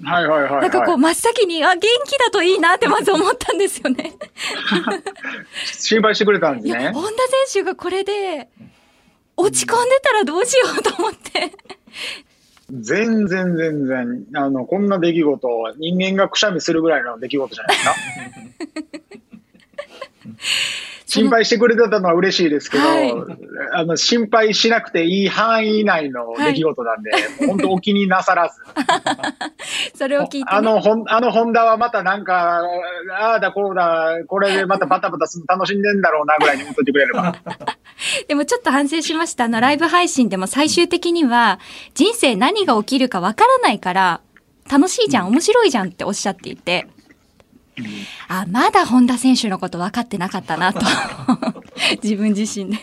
[0.03, 4.13] はいはいはい、はい、なんかこう、真っ先に、あ、元気だといいなってまず思ったんですよね。
[5.65, 6.91] 心配してくれたんですね。
[6.93, 7.09] 本田
[7.51, 8.49] 選手がこれで、
[9.37, 11.53] 落ち込んでたらどうしようと思って。
[12.71, 17.95] 全然全然、あの、こんな出来事、人間がくしゃみするぐらいの出来事じゃないですか？
[21.09, 23.13] 心配してくれてたのは嬉しいですけど、はい、
[23.73, 28.61] あの心配しなくていい範囲内の出来事なんで、はい、本当お気になさらず。
[29.99, 32.61] それを聞いて、ね、あの、ほん、あのホンダはまたなんか、
[33.19, 37.35] ああだこうだ、これでまたバタバタする楽しんでんだろうなぐらいに思っといてくれれば。
[38.29, 39.43] でもちょっと反省しました。
[39.43, 41.59] あの、ライブ配信でも最終的には、
[41.95, 44.21] 人生何が起きるかわからないから、
[44.71, 46.87] 楽しいじゃん、面白いじゃんっておっしゃっていて、
[48.29, 50.79] あ、まだ本田選手のこと分かってなかったなと。
[52.01, 52.77] 自分自身で。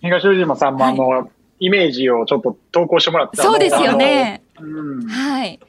[0.00, 1.24] 東尾島さんもあの、は
[1.58, 4.42] い、イメージをちょっと投稿してもらってそうですよね。
[4.60, 5.60] うん、はい。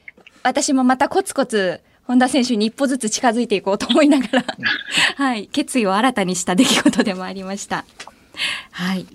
[0.43, 4.45] 私もまたコツコツ、本田選手に一歩ずつ近づいていこうと思いながら、
[5.15, 7.86] はい、決意を新たにした出来事でもありました。
[8.71, 9.06] はい。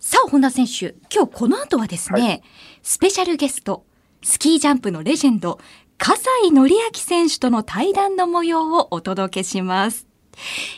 [0.00, 2.42] さあ、本田選手、今日この後はですね、はい、
[2.82, 3.84] スペシャルゲスト、
[4.22, 5.60] スキージャンプのレジェンド、
[5.98, 10.06] 笠井紀明選手との対談の模様をお届けします。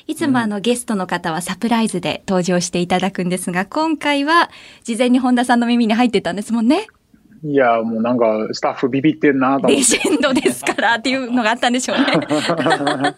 [0.07, 4.51] いつもあのゲストの方はサプライズで登場していただくんですが、今回は
[4.85, 6.87] 事前に本田さんの耳に入ってたんですもんね。
[7.45, 12.05] いや、もうなんかスタッフビビってんなレジェンドですからっていうのがあったんでしょうね。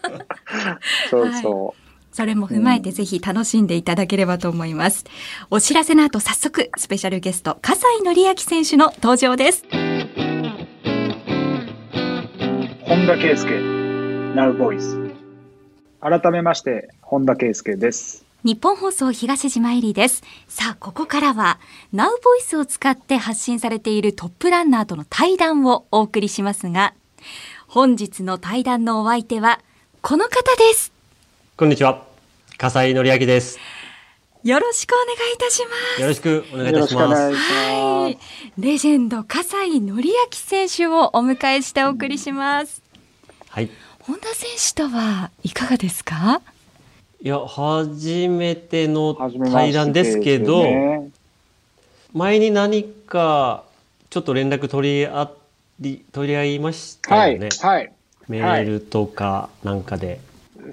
[1.09, 1.65] そうそう。
[1.67, 1.75] はい
[2.11, 5.05] それも踏まえてぜひ楽しんでいただければと思います。
[5.49, 9.63] うん、お知らせの後早速スペシャルゲスト、笠井紀明選手の登場です。
[12.81, 15.15] 本田圭佑、Now Voice。
[16.01, 18.25] 改めまして、本田圭佑です。
[18.43, 20.23] 日本放送東島えりです。
[20.47, 21.59] さあ、ここからは、
[21.93, 22.07] Now
[22.43, 26.95] Voice を使って発信されているトップランナーとの対談をお送りしますが、
[27.67, 29.59] 本日の対談のお相手は、
[30.01, 30.91] この方です。
[31.55, 32.03] こんにちは。
[32.57, 33.59] 笠井紀明です。
[34.43, 36.01] よろしくお願いいたします。
[36.01, 37.35] よろしくお願いいたします。
[37.35, 38.17] はい。
[38.57, 42.81] レジェンド、笠井紀明選手をお迎えしてお送りします。
[43.49, 43.69] はい。
[43.99, 46.41] 本田選手とはいかがですか？
[47.23, 51.09] いや、初めての対談ですけど、ね、
[52.13, 53.63] 前に何か
[54.09, 55.31] ちょっと連絡取り合
[55.79, 57.49] り取り合いましたよね。
[57.61, 57.77] はい。
[57.77, 57.93] はい、
[58.27, 60.19] メールとかなんかで。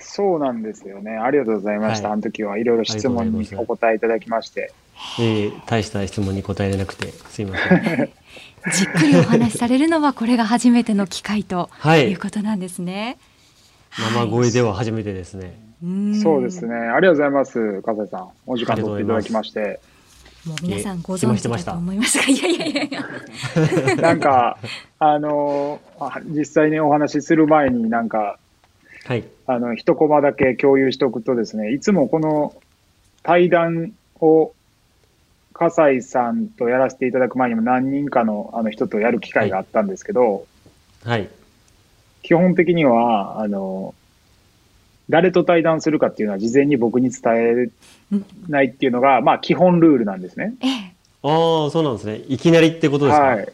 [0.01, 1.17] そうなんですよね。
[1.17, 2.09] ありがとうございました。
[2.09, 4.73] はい、あの時はいろいろ質問にお答えいただきまして。
[5.21, 8.11] えー、大した質問に答えれなくてすいません。
[8.73, 13.19] じっくりお話しされるのはこれが初めての機会ということなんですね。
[13.91, 15.68] はい、生声では初めてですね。
[16.23, 16.75] そうですね。
[16.75, 18.29] ありがとうございます、笠井さん。
[18.47, 19.81] お時間取っていただきまして。
[20.47, 23.97] もう皆さんご存知だと思いますが、いやいやいやいや。
[23.97, 24.59] なんか、
[24.99, 25.81] あの、
[26.27, 28.39] 実際にお話しする前になんか、
[29.05, 32.55] はい、あの、一コマだけ共有しておくとですね、いつもこの
[33.23, 34.53] 対談を、
[35.53, 40.47] 笠井さんとやらせていただく前にも何人かのあの人とやる機会があったんですけど、
[41.05, 41.29] はい。
[42.23, 43.93] 基本的には、あの、
[45.09, 47.71] 誰と対談するかっていうのは事前に僕に伝
[48.11, 48.17] え
[48.49, 50.55] ないっていうのが、まあ基本ルールなんですね。
[51.23, 52.21] ああ、そうなんですね。
[52.29, 53.25] いきなりってことですか？
[53.25, 53.53] はい。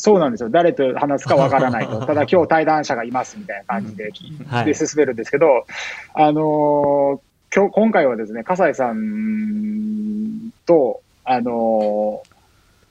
[0.00, 0.50] そうなんですよ。
[0.50, 2.00] 誰と話すかわからないと。
[2.06, 4.12] ただ今日対談者がいますみたいな感じで、
[4.46, 5.66] はい、で進めるんですけど、
[6.14, 12.28] あのー、今日、今回はですね、笠井さんと、あのー、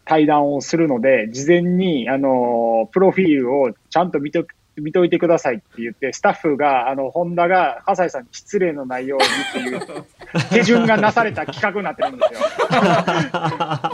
[0.04, 4.46] 対談をするので、事前に、あのー、プロフィールをちゃんと見と
[4.82, 10.06] 見といてくださいって言って、スタッフが、あの、ホンダが、笠井さんに失礼のないようにっていう
[10.50, 12.40] 手順がなされた企画になってるんですよ。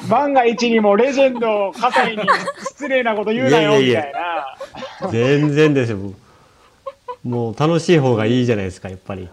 [0.10, 2.24] 万が一にもレジェンド、笠井に
[2.60, 4.14] 失礼なこと言うなよ、みたい
[5.02, 5.10] な。
[5.10, 5.98] 全然ですよ。
[7.24, 9.30] もう楽しい方がいいじゃないですか、やっぱり。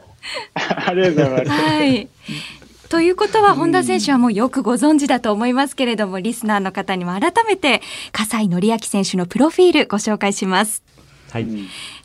[0.55, 1.61] ありがとうございます。
[1.63, 2.09] はい。
[2.91, 10.83] ということは本田選手はもうよくご存知だと思いますけれども、リスナーの方にも改めて葛西紀明選手のプロフィールご紹介します。
[11.33, 11.47] はい、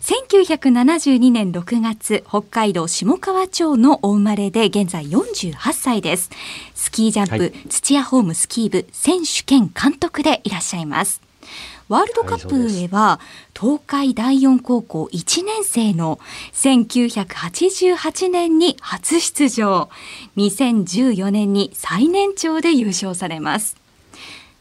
[0.01, 6.29] 1972年6月北海道下川町のお生まれで現在48歳です。
[6.73, 11.21] スキージャンプ、はい、土屋ホームスキー部選手兼監督でいらっしゃいます。
[11.87, 13.19] ワールドカップへは、
[13.55, 16.19] 東海第四高校1年生の
[16.53, 19.89] 1988年に初出場。
[20.35, 23.77] 2014年に最年長で優勝されます。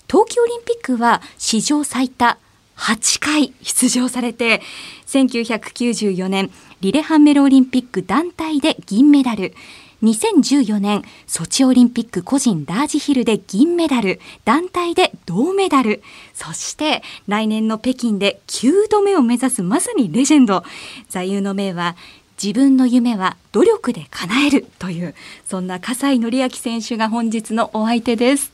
[0.06, 2.38] 冬季オリンピックは史上最多
[2.76, 4.60] 8回出場されて
[5.06, 9.54] 1994年リレハンメルオリンピック団体で銀メダル。
[10.02, 14.20] 2014年ソチオリンピック個人ラージヒルで銀メダル。
[14.44, 16.02] 団体で銅メダル。
[16.34, 20.62] そして来年の北京で9度目を目指すまさにレジェンド。
[21.08, 21.96] 座右の銘は
[22.42, 24.66] 自分の夢は努力で叶える。
[24.78, 25.14] という
[25.46, 28.52] そんな葛西紀明選手が本日のお相手です。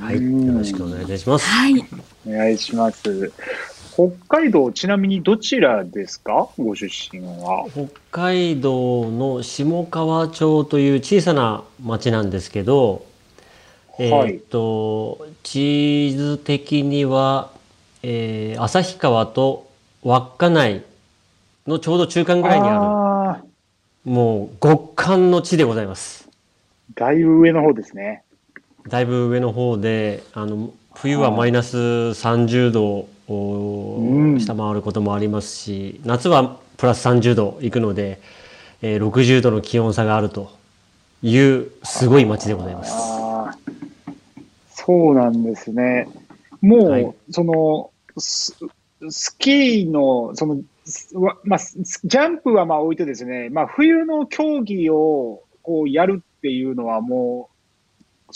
[0.00, 1.46] はい、よろしくお願いいたします。
[1.46, 1.86] はい、
[2.26, 3.32] お願いします。
[3.94, 6.48] 北海道、ちなみにどちらですか？
[6.58, 7.66] ご出身は。
[7.72, 13.06] 北海道の下川町という小さな町なんですけど、
[13.98, 17.50] はい、えっと、地図的には、
[18.02, 19.66] えー、旭川と
[20.02, 20.84] 稚内
[21.66, 23.40] のちょうど中間ぐらいにあ
[24.04, 26.28] る、もう極寒の地でございます。
[26.94, 28.22] だいぶ上の方ですね。
[28.88, 30.70] だいぶ上の方であの
[31.02, 38.20] 冬はマイナス30度を下回ることもありますし、うん、夏はプラス30度いくので、
[38.80, 40.50] えー、60度の気温差があると
[41.22, 42.92] いうすごい街でございます。
[44.70, 46.08] そうなんですね。
[46.62, 48.56] もう、はい、そのス
[49.10, 50.62] スキーのその
[51.44, 57.55] まあ、ジャンプはまあ置いてですね、まあ、冬の競技をこうやるっていうのはもう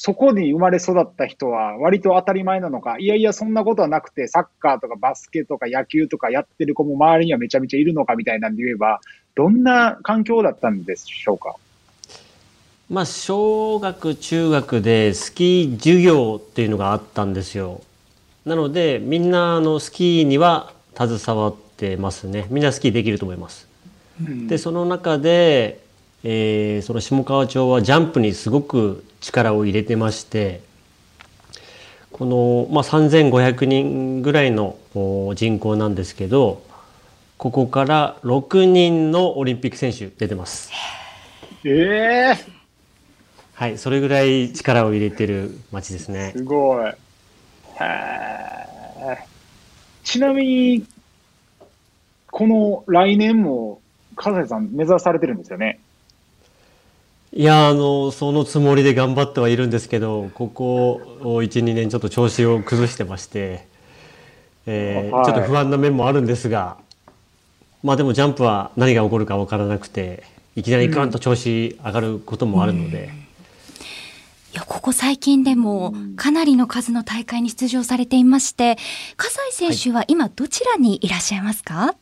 [0.03, 9.03] そこに生まれ育った人は割と当たり前なのか、いやいや、そんなことはなくて、サッカーとかバスケとか野球とかやってる子も周りにはめちゃめちゃいるのかみたいなんで言えば、
[9.35, 11.55] どんな環境だったんでしょうか？
[12.89, 17.83] まあ、小学、中学でスキー授業っていうのがあったんですよ。
[18.47, 22.47] なので、みんなのスキーには携わってますね。
[22.49, 23.69] みんなスキーできると思います。
[24.27, 25.90] うん、で、その中で、
[26.23, 30.61] えー、その下川町はジャンプにすごく力を入れてまして
[32.13, 34.77] この、まあ、3,500人ぐらいの
[35.35, 36.63] 人口なんですけど
[37.39, 40.71] ここから6人のオリンピック選手出てます。
[41.65, 42.37] ええー、
[43.55, 46.33] はいそれぐらい力を入れてる町ですね。
[46.37, 46.93] すごい。
[50.05, 50.85] ちなみに
[52.31, 53.81] この来年も
[54.17, 55.81] 笠井さん目指されてるんですよね？
[57.33, 63.69] いやあのそのつもりで頑張ってはいるんですけどここ12年ちょっと調子を崩してまして、
[64.67, 66.77] えー、はい、ちょっと不安な面もあるんですが
[67.85, 70.25] まあでもジャンプは何が起こるか分からなくて
[70.57, 73.05] いきなりガンと調子上がることもあるので。
[73.05, 73.11] うん。
[73.11, 73.17] うん、い
[74.55, 78.77] やここ最近でもかなりの数の大会に出場されていまして
[79.17, 81.95] 葛西選手は今どちらにいらっしゃいますか、は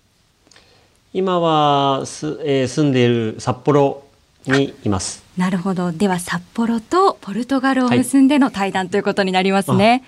[1.12, 4.07] い、今はす、えー、住んでいる札幌
[4.46, 5.22] にいます。
[5.36, 5.92] なるほど。
[5.92, 10.04] では札幌とポルトガルを結んでの対談ということになりますね。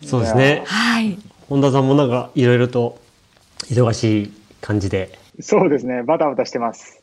[0.00, 0.62] はい、そうですね。
[0.66, 1.18] はい。
[1.48, 3.00] 本田さんもなんかいろいろと
[3.70, 5.18] 忙しい感じで。
[5.40, 6.02] そうですね。
[6.02, 7.00] バタバタしてます。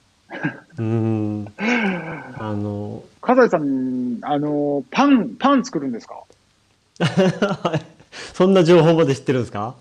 [0.78, 1.48] うん。
[1.58, 3.04] あの。
[3.22, 6.24] 笠井さん、あのパンパン作るんですか？
[8.34, 9.76] そんな情報まで知ってるんですか？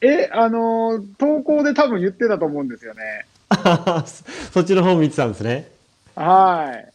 [0.00, 3.26] え、あの投稿で多分言ってたと思うんですよね。
[4.52, 5.68] そっちの方見てたんですね。
[6.20, 6.92] はい。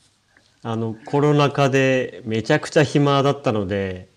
[0.62, 4.08] あの、コロナ禍でめちゃくちゃ暇だったので、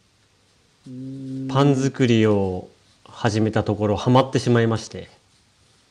[1.48, 2.68] パン作りを
[3.04, 5.08] 始めたところハマってしまいまして。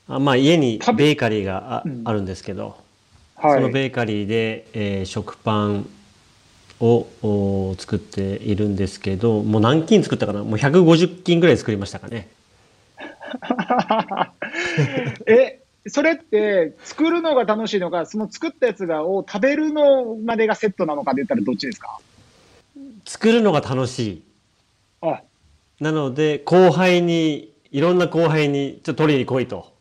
[0.08, 2.78] あまあ家にベーカリーがあうん、あるんですけど、
[3.36, 5.90] はい、そのベーカリーで、えー、食パン
[6.80, 10.44] を作っているんですけど、もう何斤作ったかな？
[10.44, 12.30] もう150斤ぐらい作りましたかね。
[15.28, 15.60] え、
[15.90, 22.00] それって作るのが楽しいのか、その作ったやつがを食べるのまでがセットなのかで言ったらどっちですか？
[23.06, 24.24] 作るのが楽しい。
[25.02, 25.22] あ
[25.80, 29.74] なので後輩にいろんな後輩にちょっと取りに来いと、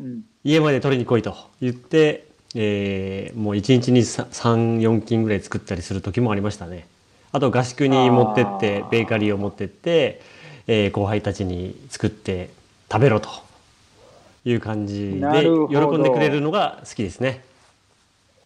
[0.00, 6.86] うん、家まで取りに来いと言って、えー、もう1日に34斤ぐらい作ったりする時もありましたね。
[7.32, 10.20] あと合宿に持ってってベーカリーを持ってって、
[10.66, 12.50] えー、後輩たちに作って
[12.90, 13.30] 食べろと
[14.44, 17.44] いう感じで喜んでくれるのが好きですね。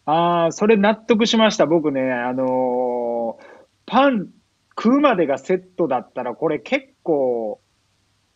[0.05, 1.65] ああ、それ納得しました。
[1.65, 3.43] 僕ね、あのー、
[3.85, 4.29] パン
[4.77, 7.59] 食うまでがセットだったら、これ結構、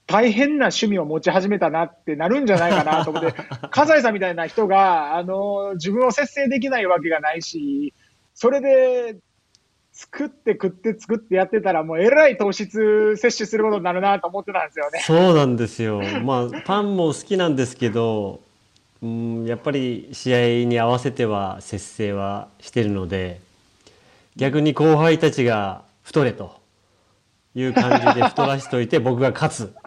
[0.08, 3.34] 大変な趣味を持ち始めたなってなるんじゃないかなと思って、
[3.72, 7.94] 笠井さんみたいな人が、あのー、自分を節制できないわけがないし、
[8.34, 9.18] それで
[10.02, 15.00] 作って食って作ってやってたら、もうえらい糖質摂取することになるなと思ってたんですよね。
[15.06, 16.02] そうなんですよ。
[16.24, 18.42] まあ、パンも好きなんですけど、
[19.04, 23.42] うん、やっぱり試合に合わせては節制はしてるので、
[24.38, 26.60] 逆に後輩たちが太れと
[27.54, 29.76] いう感じで太らしといて、僕が勝つ。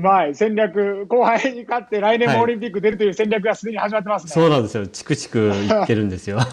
[0.00, 4.32] うまい戦略、後輩に勝って来年もオリンピック出るという戦略がすでに始まってますね。
[4.32, 4.86] そうなんですよ。
[4.86, 6.38] チクチク言ってるんですよ。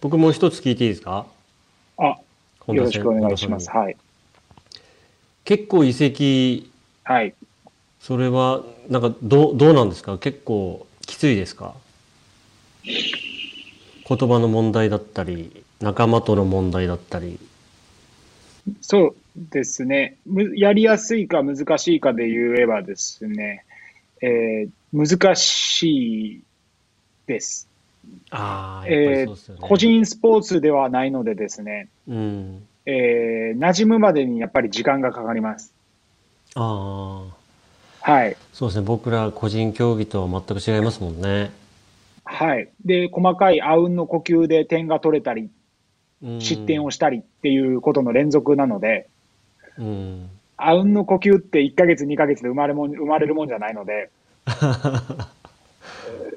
[0.00, 1.26] 僕も一つ聞いていいですか？
[1.98, 2.04] あ、
[2.68, 3.68] よろしくお願いします。
[3.68, 3.96] はい。
[5.44, 6.68] 結構遺跡、
[7.02, 7.34] はい。
[8.00, 10.18] それは、なんか、どう、どうなんですか？
[10.18, 11.74] 結構きついですか？
[12.84, 12.94] 言
[14.06, 17.40] 葉の問題だったり、仲間との問題だったり。
[18.80, 19.16] そう
[19.50, 20.18] ですね。
[20.56, 23.64] やりやすいか難しいかで言えばですね、
[24.20, 25.82] えー、難し
[26.38, 26.42] い
[27.26, 27.68] です。
[28.30, 35.72] あえー、個人スポーツではないのでですね、うん、えー、馴染むまでにやっぱり時間がかかります。
[36.54, 37.38] ああ。
[38.00, 38.36] はい。
[38.52, 38.84] そうですね。
[38.86, 41.50] 僕ら個人競技とは全く違いますもんね。
[42.24, 42.68] はい。
[42.84, 45.50] で、細かいあうんの呼吸で点が取れたり、
[46.38, 49.08] 失点をしたりっていうことの連続なので、
[49.78, 54.10] うん、あうんの呼吸って1ヶ月、2ヶ月で生まれも生まれるもんじゃないので、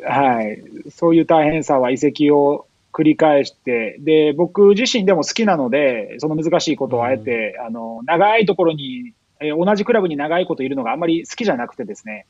[0.03, 0.61] はい。
[0.91, 12.27] そういう大変さは遺跡を繰り返して、で、僕自身でも好きなので、その難しいことをあえて、うん、あの、長いところに、え同じクラブに長いこといるのがあんまり好きじゃなくてですね、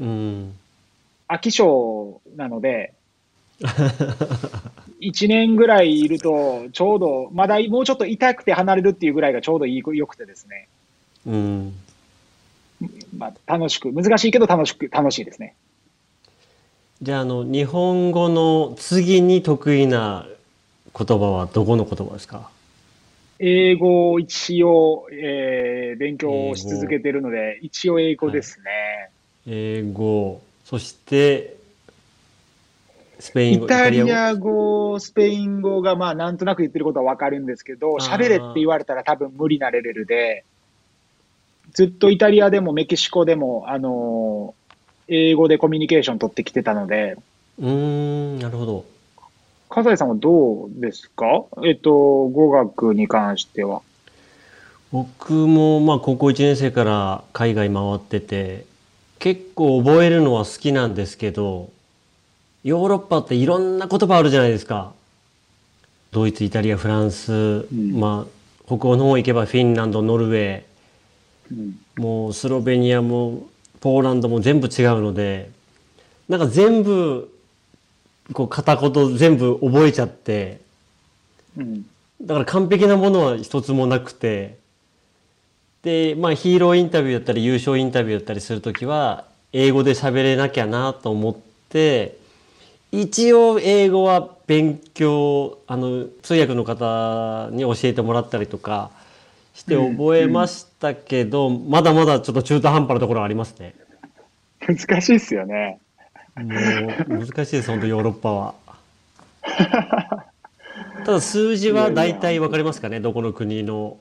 [0.00, 0.54] うん、
[1.28, 2.92] 飽き性なので、
[5.00, 10.68] 1年ぐらいいると、ちょうど、まだもうちょっと痛くて離れるっていうぐらいがちょうどいいよくてですね。
[11.26, 11.74] うん。
[13.16, 15.54] まあ、楽しく、難しいけど楽しく、楽しいですね。
[17.02, 20.26] じゃあ、あの、日本語の次に得意な
[20.96, 22.50] 言葉はどこの言葉ですか？
[23.38, 28.64] 英語を一応、えー、勉強し続けてるので、一応英語ですね。
[29.46, 31.56] はい、英語、そして、
[33.20, 40.44] スペイン語イタリア語、スペイン語がまあなんとなく言ってることはわかるんですけど、喋れって言われたら多分無理なレベルで、
[41.72, 44.54] ずっとイタリアでもメキシコでも、あの
[45.08, 47.16] 英語でコミュニケーション取ってきてたので。
[47.58, 48.84] うん、なるほど。
[49.68, 51.44] 笠井さんはどうですか？
[51.64, 53.82] えっと、語学に関しては。
[54.90, 58.64] 僕もまあ高校1年生から海外回ってて、
[59.20, 61.70] 結構覚えるのは好きなんですけど、
[62.62, 64.92] ヨーロッパっていろんな言葉あるじゃないですか。
[66.10, 70.62] ドイツ、イタリア、フランス、うん、まあ、北欧の方行けばフィンランド、ノルウェー、
[71.52, 73.48] うん、もうスロベニアも
[73.80, 75.50] ポーランドも全部違うので、
[76.28, 77.32] なんか全部、
[78.32, 80.60] こう片言全部覚えちゃって、
[81.56, 81.86] うん、
[82.20, 84.58] だから完璧なものは一つもなくて、
[85.82, 91.36] で、まあヒーローインタビューだったり優勝インタビューだったりするときは、英語で喋れなきゃなと思っ
[91.68, 92.19] て、
[92.92, 98.90] 一応英語は勉強あの通訳の方に教えてもらったりとか
[99.54, 103.74] して覚えましたけど、うんうん、まだまだちょっと中途半端なところありますね。
[104.60, 105.78] 難しいですよね。
[106.36, 106.44] も
[107.16, 108.54] う難しいです本当ヨーロッパは。
[111.04, 113.98] ただ数字は大体わかりますかねどこの国の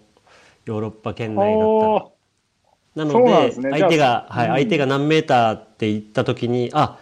[0.66, 3.06] ヨーロッパ圏内だったら。
[3.06, 6.98] なので、ね、相手が、はい、相手が何メーターって言った時にあ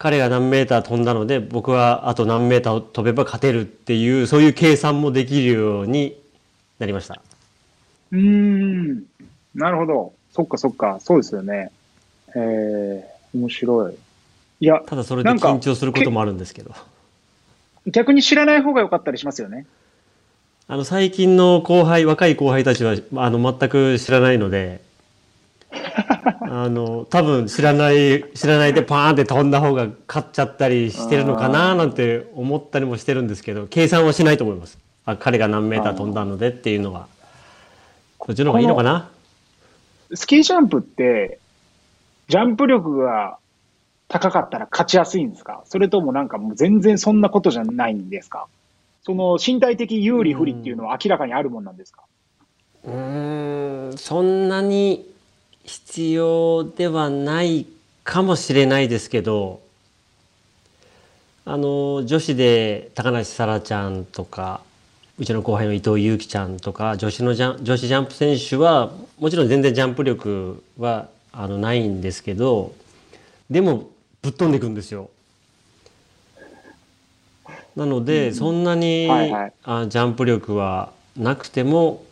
[0.00, 6.18] 彼が何メーター飛んだので僕はあと何メーター飛べば勝てるっていうそういう計算もできるように
[6.78, 7.20] なりました。
[8.10, 9.04] うん。
[9.54, 10.14] なるほど。
[10.32, 11.00] そっかそっか。
[11.00, 11.70] そうですよね。
[12.34, 13.94] えー、面白い。
[14.60, 16.74] いやただそれで緊張することもあるんですけど。
[17.86, 19.66] 逆に知らない方が良かったりしますよね。
[20.66, 24.80] あの最近の後輩若い後輩たちはあの全く知らないので
[26.42, 34.78] あの、多分知らない、知らないでパーンって飛んだ方が勝っちゃったりしてるのかななんて思ったりもしてるんですけど、計算はしないと思います。
[35.06, 37.06] あ彼が何メーター飛んだのでっていうのは。
[38.26, 39.08] そっちの方がいいのかな？
[40.14, 41.38] スキージャンプって、
[42.28, 43.38] ジャンプ力が
[44.08, 45.62] 高かったら勝ちやすいんですか？
[45.66, 48.46] それともなんかもう全然そんなことじゃないんですか？
[49.02, 52.02] その身体的有利不利っていうのは明らかにあるもんなんですか、
[52.84, 55.10] うんそんなに
[55.70, 57.64] 必要ではない
[58.02, 59.60] かもしれないですけど
[61.44, 64.62] あの女子で高梨沙羅ちゃんとか
[65.16, 68.90] うちの後輩の伊藤有希ちゃんとか女子のジャ女子ジャンプ選手は
[69.20, 72.74] もちろん全然ジャンプ力はあのないんですけど
[73.48, 73.90] でも
[74.22, 75.08] ぶっ飛んでいくんですよ。
[77.76, 79.08] なので、うん、そんなに、
[79.62, 82.04] あジャンプ力はなくても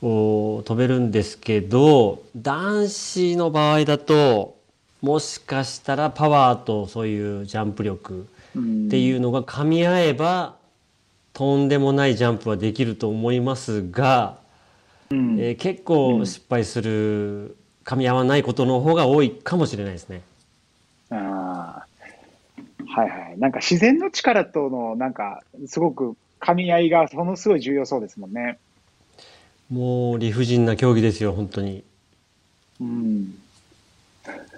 [0.00, 4.56] 飛べるんですけど男子の場合だと
[5.02, 10.56] もしかしたらパワーとそういうジャンプ力っていうのが噛み合えば
[11.32, 14.38] とんでもないジャンプはできると思いますが、
[15.10, 20.22] うん、えー、結構失敗する、噛み合わないことの方が多いかもしれないですね。
[21.10, 21.84] あ
[22.86, 23.38] はいはい。
[23.38, 28.58] なんか自然の力とのなんかすごく噛み合いがものすごい重要そうですもんね。
[29.70, 31.84] もう理不尽な競技ですよ本当に。
[32.80, 33.34] うん。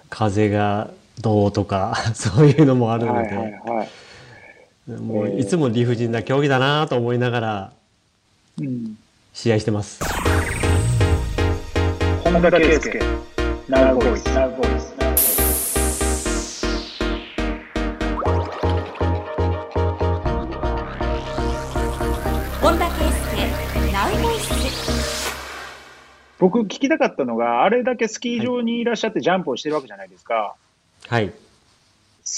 [0.09, 0.91] 風が
[1.21, 3.87] どうとか そういうのもあるので、はいはいは
[4.89, 7.73] い、もういつも理不尽な競技だなと思いながら
[9.33, 10.01] 試合してます。
[12.25, 13.01] 本田圭佑、
[13.69, 14.93] ナウボイス、ナウボイス。
[26.39, 30.57] 僕聞きたかったのが、あれだけスキー場にいらっしゃってジャンプをしてるわけじゃないですか。
[31.09, 31.33] はい。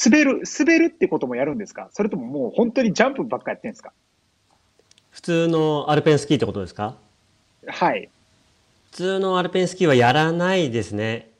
[0.04, 1.88] 滑る、滑るってこともやるんですか？
[1.92, 3.92] それとももう本当にジャンプばっかやってるんですか？
[5.10, 6.96] 普通のアルペンスキーってことですか？
[7.66, 8.10] はい。
[8.90, 11.30] 普通のアルペンスキーはやらないですね。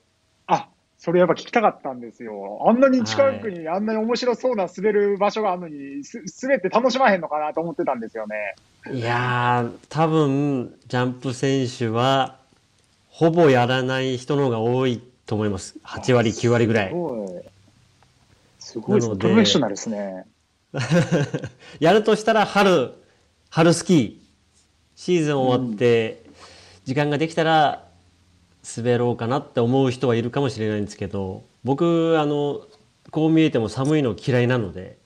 [1.05, 2.65] あ、それやっぱ聞きたかったんですよ。
[2.67, 8.55] あんなに近くにあんなに面白そうな滑る場所があるのに、す滑って楽しまへんのかなと思ってたんですよね。
[8.91, 12.39] いやー、多分、ジャンプ選手は、
[13.09, 15.77] ほぼやらない人の方が多いと思います。
[15.85, 16.95] 8割、9割ぐらい。
[18.59, 19.17] すごいですね。
[19.17, 20.25] プロフェッショナルですね。
[21.79, 22.95] やるとしたら春、
[23.51, 24.25] 春スキー。
[24.97, 26.25] シーズン終わって、
[26.85, 27.84] 時間ができたら
[28.77, 32.63] 滑ろうかなって思う人はいるかもしれないんですけど、僕、あの、
[33.11, 34.99] こう見えても寒いの嫌いなので、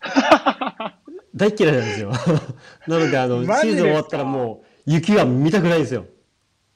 [1.36, 2.10] 大嫌いなんですよ。
[2.88, 6.06] なので、あの、シーズン終わったらもう、雪は見たくないんですよ。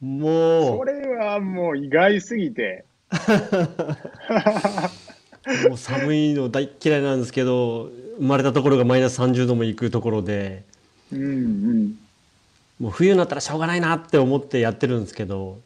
[0.01, 0.79] もう。
[0.79, 2.85] それはもう意外すぎて。
[5.69, 10.65] もう寒いの大嫌いなんですけど、生まれたところがマイナス30度も行くところで、
[11.13, 11.99] うんうん、
[12.79, 15.61] もう冬になったらしょうがないなって思ってやってるんですけど、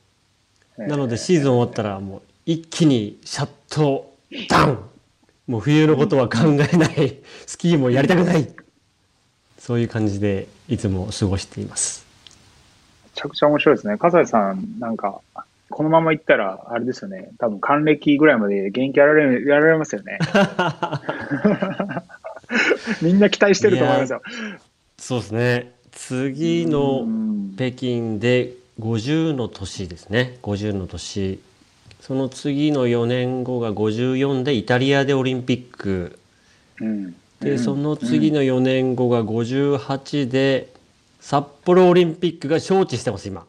[0.78, 4.14] なのでシーズン終わったらもう一気にシャット
[4.48, 4.78] ダウン
[5.48, 6.40] もう冬のことは考
[6.72, 7.16] えない、
[7.46, 8.46] スキーもやりたくない、
[9.58, 12.06] そういう感じでいつも過ごしています。
[13.14, 13.96] ちゃくちゃ面白いですね。
[13.96, 15.22] 笠井さん、なんか、
[15.70, 17.30] このままいったら、あれですよね。
[17.38, 20.18] 多分、還暦ぐらいまで元気やられやられますよね。
[23.00, 24.20] みんな期待してると思いますよ。
[24.98, 25.72] そうですね。
[25.92, 27.06] 次の
[27.56, 30.38] 北京で50の年ですね。
[30.42, 31.40] 50の年。
[32.00, 36.18] その次の4年後が54でイタリアでオリンピック。
[36.80, 40.68] うん、で、その次の4年後が58で
[41.20, 43.44] 札幌オリンピックが招致してます、今。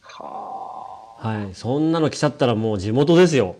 [0.00, 1.28] はあ。
[1.28, 1.54] はい。
[1.54, 3.56] そんなの来ちゃったらもう地元ですよ。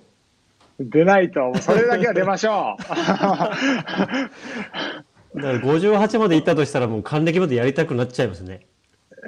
[0.78, 2.82] 出ないと、それだけは出ましょう。
[2.82, 2.96] だ
[5.42, 8.60] から58まで行ったとしたらもう還暦までやりたくなっちゃいますね。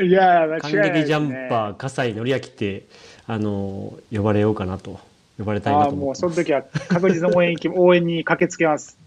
[0.00, 2.86] いや、還暦ジャンパー、葛西紀明って、
[3.26, 5.00] あの、呼ばれようかなと。
[5.38, 8.98] 呼ばれたいなともうその時は確実に応援応援に駆けつけます。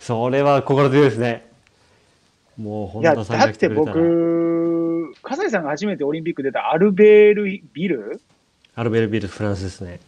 [0.00, 1.46] それは心強いですね。
[2.56, 3.38] もう本田さん。
[3.38, 8.20] だって僕、笠井さんが初めてオリンピック出たアルベールビル？
[8.74, 10.00] アルベールビル、フランスですね。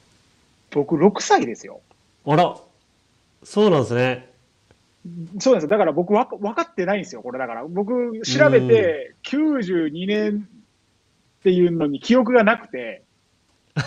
[0.71, 1.81] 僕6歳ですよ。
[2.27, 2.57] あら、
[3.43, 4.31] そうなんですね。
[5.39, 7.65] そうですだから僕わ分かってないんですよ、これだから。
[7.67, 10.49] 僕、調べて92年
[11.41, 13.03] っていうのに記憶がなくて。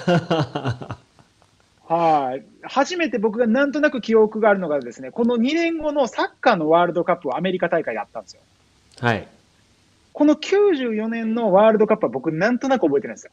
[1.87, 2.43] はい。
[2.61, 8.41] 初めて僕がなんとなく記憶があるのがですね、この2年後のサッカーのワールドカップアメリカ大会であったんですよ。
[8.99, 9.27] はい。
[10.13, 13.31] この94年のワールドカップは僕なんとなく覚えてるんですよ。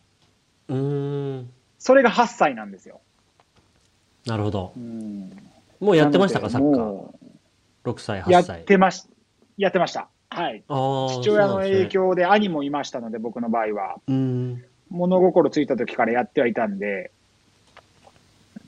[0.68, 1.50] うん。
[1.78, 3.00] それが8歳なんですよ。
[4.24, 4.72] なるほど。
[4.76, 5.30] うん
[5.80, 7.23] もうやってましたか、サッカー。
[7.84, 8.56] 6歳、8歳。
[8.56, 9.06] やってまし、
[9.56, 10.08] やってました。
[10.30, 10.64] はい。
[10.66, 13.96] 父親の影響で兄もいましたので、僕の場合は。
[14.08, 14.64] うん。
[14.90, 17.10] 物心ついた時からやってはいたんで、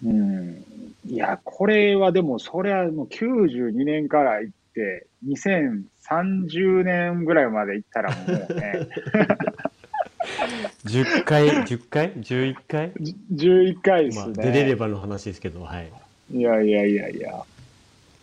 [0.04, 0.64] うん。
[1.06, 8.88] いや、これはでも、それはもう92年から行って、2030年ぐらいまで行ったらもうね。
[10.84, 12.92] 10回、10回 ?11 回
[13.32, 14.34] ?11 回ですね。
[14.36, 15.90] まあ、出れればの話ですけど、はい。
[16.32, 17.44] いやいやいやいや。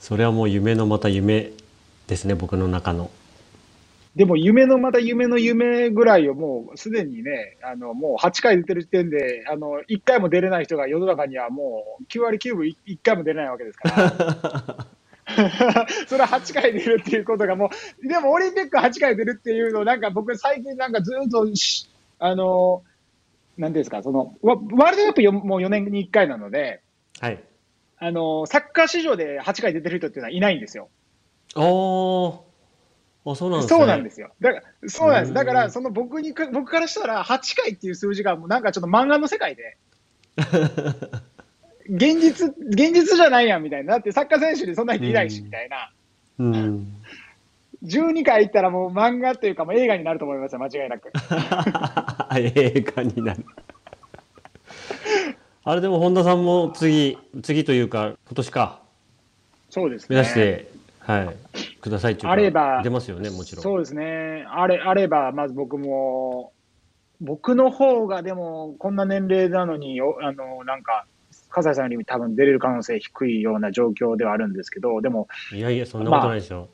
[0.03, 1.53] それはもう夢のまた夢
[2.07, 3.09] ですね、僕の中の。
[4.17, 14.87] でも夢のまた夢の夢ぐらいをもうすでにね、あのもう8回出てる時点で、あの1回も出れない人が世の中にはもう9割9分 1, 1回も出れないわけですから。
[16.05, 17.69] それは8回出るっていうことがも
[18.03, 21.47] う、でもオリンピック8回出るっていうのなんか僕最近なんかずっと、
[22.19, 22.83] あの、
[23.57, 26.81] なんですか、その、ワールドカップもう4年に1回なので、
[27.21, 27.41] はい。
[28.05, 30.89] あの、サッカー史上で8回出てる人っていうのはいないんですよ。
[31.55, 32.43] お
[33.25, 34.33] あ、そうなんです、ね、そうなんですよ。
[34.41, 35.33] だから、そうなんです。
[35.33, 39.77] だから、その僕に、僕からしたら、8回っていう数字が、もうなんかちょっと漫画の世界で、
[41.87, 43.93] 現実、現実じゃないやんみたいな。
[43.93, 45.91] だってサッカー選手でそんな人いないし、みたいな。
[46.39, 46.87] うん。
[47.85, 51.11] 12回行ったらもう漫画というかもう映画になると思いますよ、間違いなく。
[52.35, 53.45] 映画になる。
[55.65, 58.81] あれでも本田さんも次、次というか今年か。
[59.69, 60.07] そうですね。
[60.09, 61.35] 目指して、はい。
[61.81, 63.63] くださいっていうあれば、出ますよね、もちろん。
[63.63, 64.45] そうですね。
[64.49, 66.53] あれ、あれば、まず僕も、
[67.21, 71.05] 僕の方がでも、こんな年齢なのに、あの、なんか、
[71.49, 76.69] 笠井さんより多分出れる可能性低いような状況ではあるんですけど、でも、いやいや、そんなことないでしょ。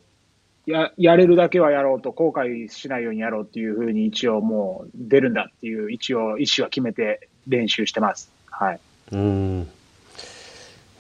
[0.68, 8.39] まあ、ややれるだけはやろうと、後悔しないようにやろうっていうふうに、一応もう出るんだっていう、一応、意思は決めて練習してます。
[8.60, 8.80] はい。
[9.14, 9.70] うん。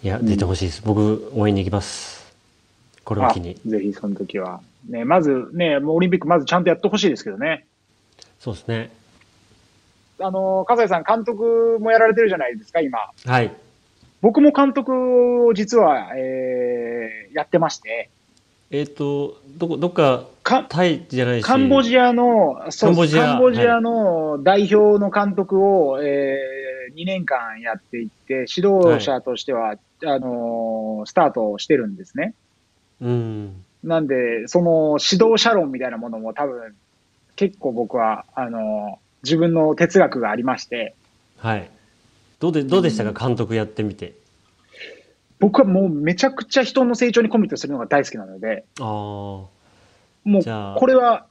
[0.01, 0.81] いや、出てほしいです。
[0.81, 2.33] うん、僕、応援に行きます。
[3.03, 3.59] これを機に。
[3.65, 4.61] ぜひ、その時は。
[4.87, 7.65] ね、まずね、もうオリンピック、まずちゃんとやってほしいですけどね。
[8.39, 8.91] そうですね。
[10.21, 12.99] あの、笠井さん、監督もやられてるじゃないですか、今。
[13.25, 13.51] はい。
[14.21, 18.09] 僕も監督を実は、えー、やってまして。
[18.71, 21.45] えっ、ー、と、どこ、どっか、かタイじゃないし。
[21.45, 32.33] カンボジアの、カンボジアカンボジアの代表の監督を、はい、えー、2年間やっていて、指導者としては、はい、あのー、スタートしてるんですね。
[33.01, 33.63] うん。
[33.83, 36.75] なんで、その指導者論みたいなものも多分、
[37.35, 40.95] 結構僕は、あのー、自分の哲学がありまして。
[41.37, 41.69] はい。
[42.39, 44.13] どうでどうでしたか、監督やってみて。
[45.39, 49.49] 僕はもうめちゃくちゃ人の成長にコミットするのが大好きなので、あも
[50.25, 51.27] うこれは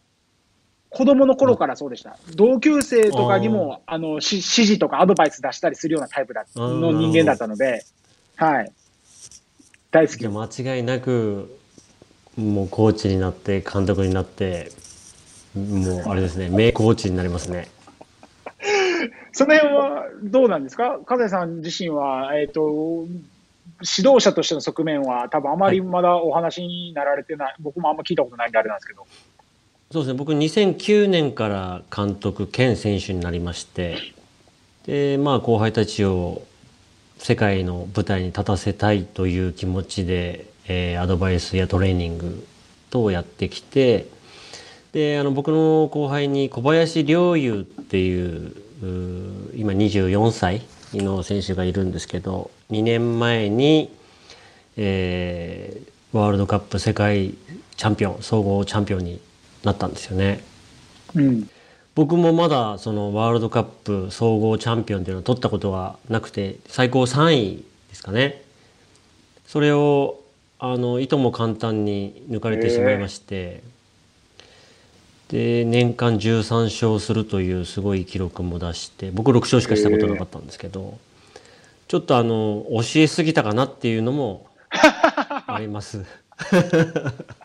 [0.90, 2.16] 子供の頃からそうでした。
[2.34, 7.84] 同級生とかにもあの指示とかアドバイス出したりするようなタイプだの人間だったので、
[8.36, 8.72] はい。
[9.90, 10.26] 大好き。
[10.28, 11.58] 間違いなく、
[12.36, 14.72] もうコーチになって、監督になって、
[15.54, 17.68] もうあれですね、 名コーチになりますね。
[19.32, 20.98] その辺はどうなんですか？
[21.04, 23.06] 加瀬さん自身は、えっ、ー、と、
[23.80, 29.06] 指導者としての側面は多分あまりまだお話になられてない、はい、僕もあんま聞いたことないんであれなんですけど。
[29.90, 33.96] そうですね、僕2009年から監督兼選手になりまして、
[34.84, 36.42] で、まあ後輩たちを
[37.16, 42.46] 世界の舞台に立たせたいという気持ちで、えー、アドバイスやトレーニング
[42.90, 44.08] 等やってきて、
[44.92, 48.54] で、あの僕の後輩に小林陵侑っていう
[49.54, 50.60] 今24歳
[50.92, 53.90] の選手がいるんですけど2年前に、
[54.76, 57.34] えー、ワールドカップ世界
[57.76, 59.20] チャンピオン総合チャンピオンに
[59.64, 60.42] なったんですよね。
[61.14, 61.50] うん、
[61.94, 68.42] 僕もまだそのワールドカップ総合チャンピオンっていうのを取ったことがなくて最高3位ですかね。
[69.46, 70.20] それを
[70.58, 73.62] あのいとも簡単に抜かれてしまいまして。
[75.28, 80.98] で年間13勝するというすごい記録も出して僕6勝しかしたことなかったんですけど、
[81.86, 86.04] ちょっとあの教えすぎたかなっていうのもあります。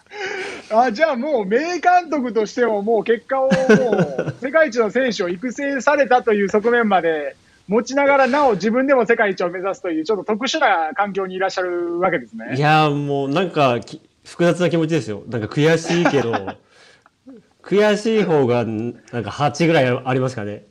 [0.69, 7.35] あじゃあもう名監督としてももう結果をもう世界一の選手を育成されたという側面まで
[7.67, 12.55] 持ちながらなお自分でも世界一を目指すというちょっと特殊な環境にいらっしゃるわけですね。
[12.55, 13.79] いやもうなんか
[14.23, 15.23] 複雑な気持ちですよ。
[15.27, 16.33] なんか悔しいけど
[17.63, 20.63] 悔しい方がなんか8ぐらいありますかね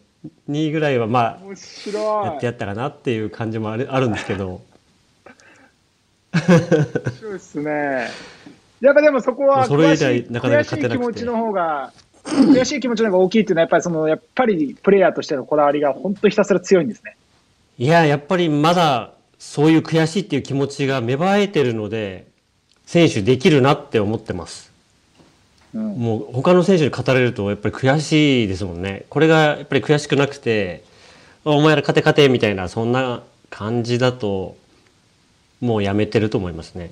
[0.50, 4.60] 2ぐらいはまあやってやったかなっていう感じもあるあるんですけど
[7.20, 8.08] そうですね
[8.82, 11.06] やっぱでもそこは悔しいなかなか勝てなくて。
[11.06, 11.92] 悔しい気持ちの方が
[12.24, 17.16] 悔しい気持ちの方が大きいっていうのはやっぱりそのやっぱりプレイヤーとしてのこだわりが本当ひたすら強いんですね。
[17.78, 22.26] いややっぱりまだそういう悔しいっていう気持ちが芽生えてるので
[22.84, 24.72] 選手できるなって思ってます。
[25.74, 29.04] うん、もう他の選手に語れるとやっぱり悔しいですもんね。
[29.08, 30.82] これがやっぱり悔しくなくて
[31.44, 34.56] お前ら勝て勝てみたいなそんな感じだと
[35.60, 36.90] もうやめてると思いますね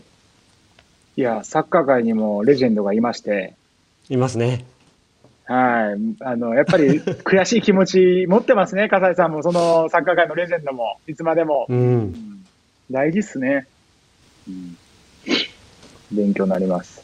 [1.21, 3.53] いやサッカー界にもレジェンドがいまして
[4.09, 4.65] いますね
[5.45, 6.25] はい。
[6.25, 11.67] あの、やっぱり 悔しい気持ち持ってますね、笠井さんも、そのサッカー界のレジェンドも、いつまでも。
[11.69, 12.15] うん、
[12.91, 13.67] 大事っすね。
[14.49, 14.77] うん、
[16.13, 17.00] 勉強になります。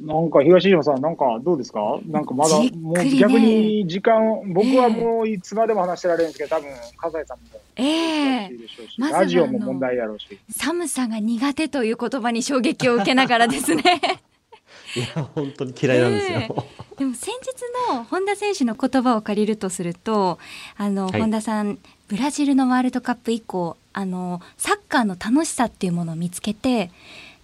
[0.00, 1.98] なんか東島さん、なんかどうですか？
[2.06, 7.44] なんかまだ、ね、もう逆に時間、僕はもういつまでも話してられるんですけど、多分、笠井さんも。
[7.76, 10.38] ええー、ラジオも問題やろうし。
[10.50, 13.82] 寒さが苦手という言葉に衝撃を受けながらですね。
[14.96, 16.38] いや、本当に嫌いなんですよ。
[16.38, 20.38] えー、でも先日の本田選手の言葉を借りるとすると、
[20.76, 21.78] あの、はい、本田さん、
[22.08, 26.90] ブラジルのワールドカップ以降、あの、サッカーの楽しさっていうものを見つけて、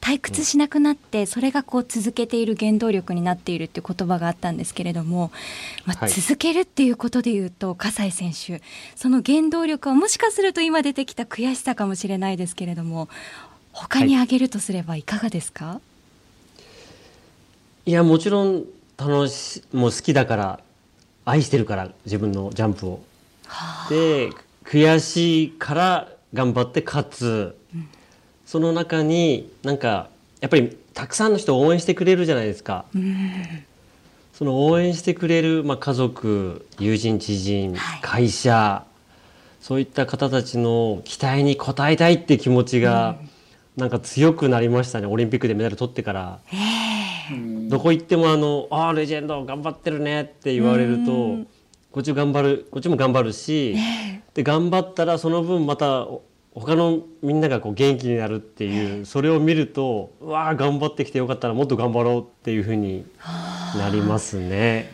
[0.04, 5.32] 退屈しなくなってそれがこう続けている原動力になっているっていう言葉があったんですけれども、
[5.86, 8.62] まあ、続けるっていうことでいうと、葛西選手
[8.96, 13.08] その原動力はもしかすると今出てきた悔しさかもしれないですけれども
[13.72, 15.80] 他に挙げるとすればいかがですか、は
[17.86, 18.64] い、いやもちろん
[18.98, 20.60] 楽しもう好きだから
[21.24, 23.02] 愛してるから自分のジャンプを。
[23.88, 24.30] で
[24.64, 27.56] 悔しいから頑張って勝つ。
[27.74, 27.88] うん
[28.46, 30.08] その中になんか
[30.40, 32.84] やっぱりたくさんの人を応援してくれるじゃないですか。
[34.32, 38.84] その応援してくれる、まあ、家族友人知人、会社
[39.60, 43.16] そういった方たちの期待に応えたいって気持ちが、
[43.76, 45.06] なんか強くなりましたね。
[45.06, 46.38] オリンピックでメダル取ってから。
[47.68, 51.38] どこ行ってもあの「ああレジェンド頑張ってるね」って言われると
[51.90, 53.76] こっちも頑張るこっちも頑張るし、
[54.34, 56.06] で頑張ったらその分また
[56.54, 63.04] 他のみんながこう元気になるっていうそれを見るとうわあ頑張ってきてよかったらもっと頑張ろうっていうふうに
[63.76, 64.92] なりますね。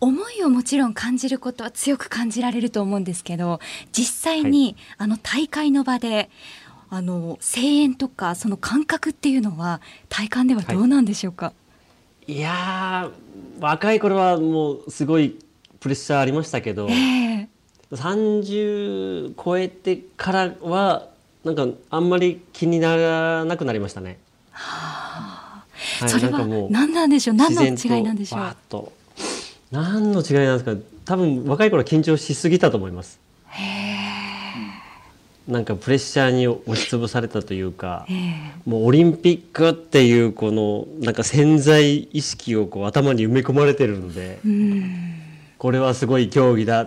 [0.00, 3.58] 思いをもちろん感じることは強く感じられると思うんですけど
[3.90, 6.30] 実際にあの大会の場で、
[6.90, 11.52] あの声援とかその感覚っていうのは体感ではどうなんでしょうか、は
[12.26, 13.10] い、いや
[13.60, 15.38] 若い頃はもうすごい
[15.80, 17.48] プレッシャーありましたけど、えー、
[17.92, 21.08] 30超えてからは
[21.44, 24.18] なんかあんまり気にならなくなりましたね。
[24.50, 25.64] はあ、
[26.00, 27.36] はい、それは何なんでしょう？
[27.36, 28.56] 何の違いなんでしょう？
[28.68, 28.92] と。
[29.70, 30.82] 何の違いなんですか？
[31.04, 33.18] 多分若い頃緊張しすぎたと思います。
[35.46, 38.06] なんかプレッシャーに押しつぶされたというか、
[38.66, 44.40] もうオリンピックっていうこのなんか潜在意識をこう頭に埋め込まれてるので、
[45.56, 46.82] これはすごい競技だ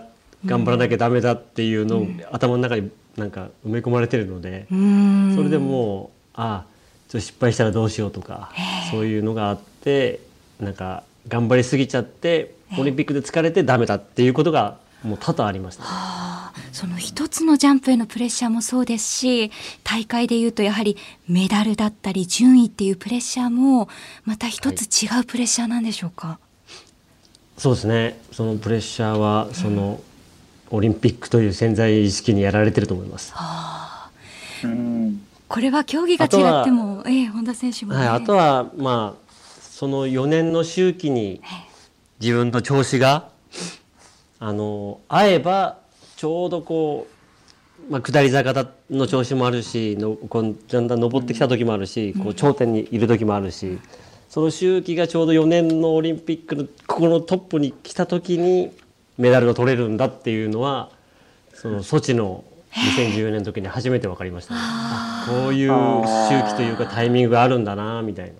[0.45, 6.71] 頑張らなきゃダメだっていうのを頭の中になんか埋め込まれてるので、それでもうああ
[7.09, 8.51] ちょっと失敗したらどうしようとか
[8.89, 10.19] そういうのがあって
[10.59, 15.83] なんか頑張りすぎちゃってオリンピックで疲れてダメだっていうことがもう多々ありました、
[16.71, 19.51] その一つのジャンプへのプレッシャーもそうですし
[19.83, 20.95] 大会でいうとやはり
[21.27, 23.89] メダルだったり順位っていうプレッシャーも
[24.25, 26.33] また一つ違うプレッシャーなんでしょうか、は
[27.57, 28.21] い、そうですね。
[28.31, 29.99] そのプレッシャーはその、
[30.71, 33.33] オリンピックという潜在意識にやられてると思います。
[33.33, 34.11] はあ、
[35.47, 41.41] これは競技が違っても、ええ、本田選手も、ね、はい、あとはまあその4年の周期に
[42.19, 43.29] 自分の調子が
[44.39, 45.77] あの合えば
[46.15, 47.07] ちょうどこ
[47.89, 48.53] う、まあ、下り坂
[48.89, 53.79] の調子もあるしのこうだんだん登ってきた時もあるし、こう頂点にいる時もあるし、
[54.29, 58.71] その周期がちょうど4年のオリンピックのここのトップに来た時に
[59.17, 60.89] メダルが取れるんだっていうのは
[61.53, 62.43] そのソチの
[62.73, 64.59] 2014年の時に初めて分かりましたね。
[65.27, 68.33] こういう周期というかタイミングがあるんだなみたいな。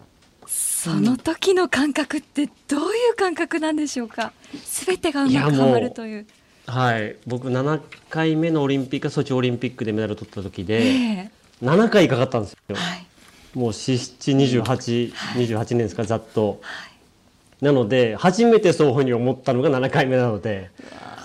[0.47, 4.33] その時の感覚ってどういう感覚なんでしょうか？
[4.63, 6.25] すべてがうまくはまるという。
[6.65, 12.75] はい、僕7回目のオリンピックソチオリンピックでメダル取った時で、えー、7回かかったんですよ。
[12.75, 13.05] はい、
[13.53, 16.59] もう4728、はい、28年ですかざっと。
[16.61, 16.90] はい
[17.61, 20.71] なので初めてそういうふうに思ったのが7回目なので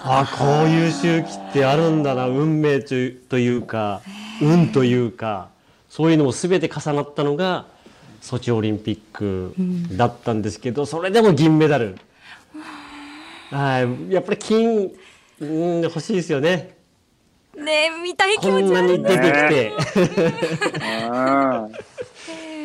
[0.02, 2.94] ああこういう周期ってあるんだな運命と
[3.38, 4.02] いうか
[4.40, 5.48] 運というか
[5.88, 7.66] そういうのも全て重なったのが
[8.20, 9.54] ソチオリンピック
[9.96, 11.96] だったんですけど、それでも銀メダル。
[13.50, 14.90] はいやっぱり金、
[15.40, 16.76] うん、欲しいですよね。
[17.56, 19.72] ね見たい気持ちこんなに出てきて。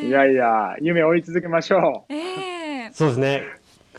[0.08, 2.14] いやいや夢追い続けましょう。
[2.14, 3.44] えー、そうですね。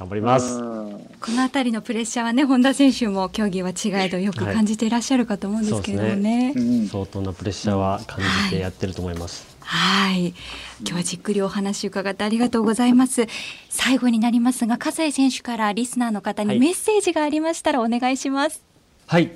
[0.03, 0.59] 頑張ります。
[0.59, 6.53] この辺りのプレッシャーはね、本田選手も競技は違いどよく感じていらっしゃるかと思うんですけれどもね。
[6.55, 9.47] はいね相当なプレッシャーは感じてやってると思います。
[9.61, 10.35] はい、
[10.81, 13.29] 今日はじっくりお話伺ってありがとうございます。
[13.69, 18.63] 最後になりますが、笠井選手からリスナーの方にメッセージがありましたらお願いします。
[19.07, 19.31] はい、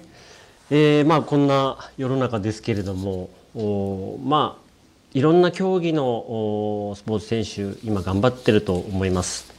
[0.71, 4.67] えー、まあこんな世の中ですけれども、おまあ
[5.15, 9.56] いろんな競技のスポーツ選手今頑張ってると思います。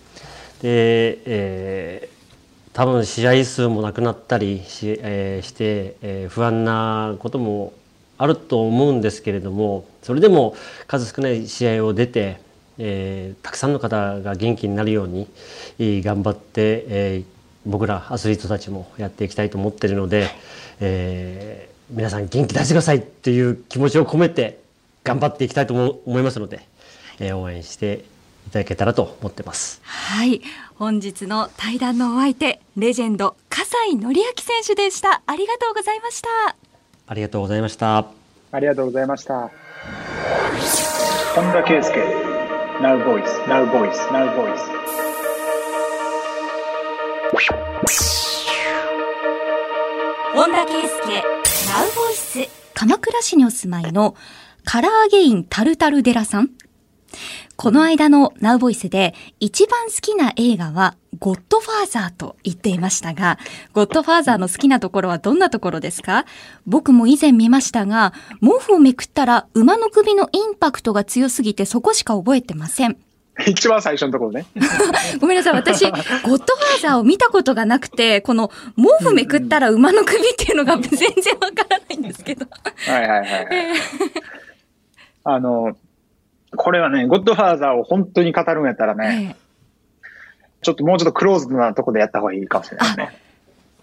[0.62, 2.10] で、え
[2.78, 7.74] 多分試合数もなくなったりし,、えー、して、えー、不安なことも
[8.20, 10.56] あると思うんですけれどもそれでも
[10.86, 12.40] 数少ない試合を出て、
[12.78, 15.28] えー、たくさんの方が元気になるように
[15.80, 17.26] 頑張って、えー、
[17.66, 20.28] 僕らアスリートたちもやっていきたいと思ってるので、
[20.80, 24.60] えー、皆さん元気出してくださいっていう気持ちを込めて
[25.04, 25.74] 頑張っていきたいと
[26.06, 26.60] 思いますので、
[27.18, 28.06] えー、応援して
[28.48, 29.82] いただけたらと思ってます。
[29.84, 30.42] はい。
[30.76, 35.22] 本日の対談のお相手レジェンド笠井紀明選手でした。
[35.26, 36.56] ありがとうございました。
[37.08, 38.06] ありがとうございました。
[38.52, 39.52] ありがとうございました。
[41.36, 41.92] 本田圭佑
[42.80, 44.58] Now Voice Now Voice Now Voice
[50.34, 51.22] 本田圭佑
[51.70, 54.16] Now Voice 鎌倉市にお住まいの
[54.64, 56.50] カラーゲインタルタルデラさん
[57.58, 63.40] この間のナウボイスで一番好きな映画はゴッドファーザーと言っていましたが、
[63.74, 66.26] ゴッドファーザーの好きなところはどんなところですか？
[66.68, 72.98] 僕も以前見ましたが、毛布をめくったら馬の首のインパクトが強すぎてそこしか覚えてません。
[73.48, 74.46] 一番最初のところね。
[75.20, 75.54] ごめんなさい。
[75.54, 82.46] 私、ゴッドファーザーを見たことがなくて、この毛布めくったら馬の首っていうのが全然わからないんですけど。
[82.88, 83.46] はいはいはい、はい。
[85.24, 85.76] あの、
[86.58, 89.48] これはね、ゴッドファーザーを本当に語るんやったらね、え
[90.62, 93.18] ちょっともうちょっとクローズなとこでやった方がいいかもしれないね。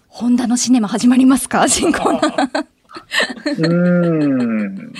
[0.07, 1.67] ホンダのシネマ始まりますか？
[1.67, 2.65] 新コーナー。
[3.67, 4.93] うん。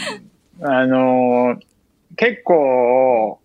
[0.61, 1.59] あのー、
[2.15, 3.39] 結構、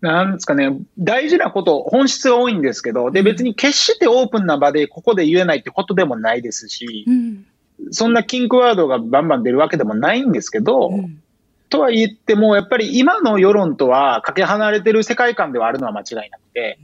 [0.00, 7.44] なんですかね、大事なこと、本質が多いんですけど、で、別に決してオープンな場でここで言えないってことでもないですし、うん、
[7.90, 11.22] そんなキンクワードがバンバン出るわけでもないんですけど、うん
[11.68, 16.78] とは言っても、やっぱり今の世論とはかけ離れてる世界観ではあるのは間違いなくて、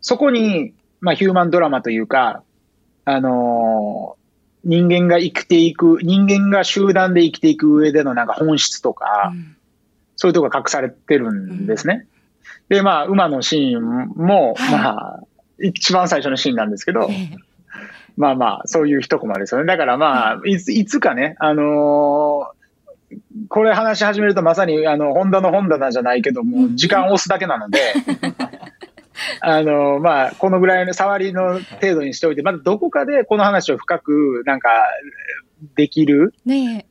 [0.00, 2.42] そこに、まあ、ヒューマンドラマというか、
[3.04, 9.56] あのー、人間が生きていく、人間が集団で生きていく上でのなんか本質とか、うん、
[10.16, 12.06] そういうとこが隠されてるんですね。
[12.70, 15.20] うん、で、まあ、馬のシーンも、はい、まあ、
[15.60, 17.08] 一番最初のシーンなんですけど、
[18.16, 19.66] まあまあ、そういう一コマですよね。
[19.66, 22.61] だからまあ、いついつかね、あのー
[23.48, 27.80] これ話し始めるとまさに、あの、ホンダの本棚じゃないけども、時間を押すだけなので、
[29.40, 34.68] あの、まあ、このぐらいの触りの程度にしておいて、まだどこかでこの話を深く、なんか、
[35.76, 36.34] できる。
[36.44, 36.86] ね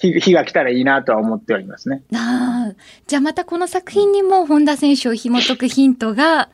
[0.00, 2.02] 日日が来たらいいなとは思っておりますね。
[2.12, 2.74] ああ、
[3.06, 6.50] じゃあまたこの作品にも本田選手を紐解くヒントが、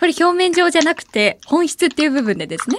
[0.00, 2.78] これ表面上じゃなくて本質っていう部分でですね。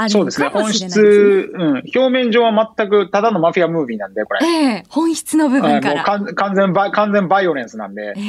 [0.00, 0.48] あるそうですね。
[0.48, 1.70] 本質、うん。
[1.94, 4.40] 表面上は全くただのマフィアムービーなんで、これ。
[4.42, 6.02] ええー、本質の部分から。
[6.04, 8.14] 完全バ、完全バイオレンスなんで。
[8.16, 8.22] ええ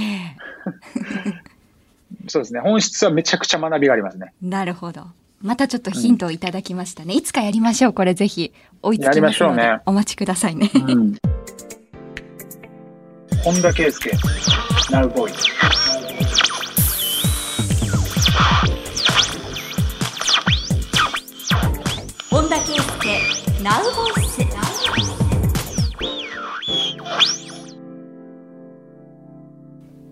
[2.26, 2.60] ー、 そうですね。
[2.60, 4.34] 本質はめちゃくちゃ学びがありますね。
[4.42, 5.06] なるほど。
[5.42, 7.14] またちょっとヒントをいただきましたね。
[7.14, 7.94] うん、いつかやりましょう。
[7.94, 8.52] これぜひ
[8.84, 10.70] 追いつきますので、ね、お待ちくださいね。
[10.74, 11.16] うん、
[13.46, 14.12] 本田圭佑、
[14.92, 15.32] Now Boy。
[15.32, 16.61] 田
[23.64, 23.90] ナウボ
[24.20, 24.42] イス。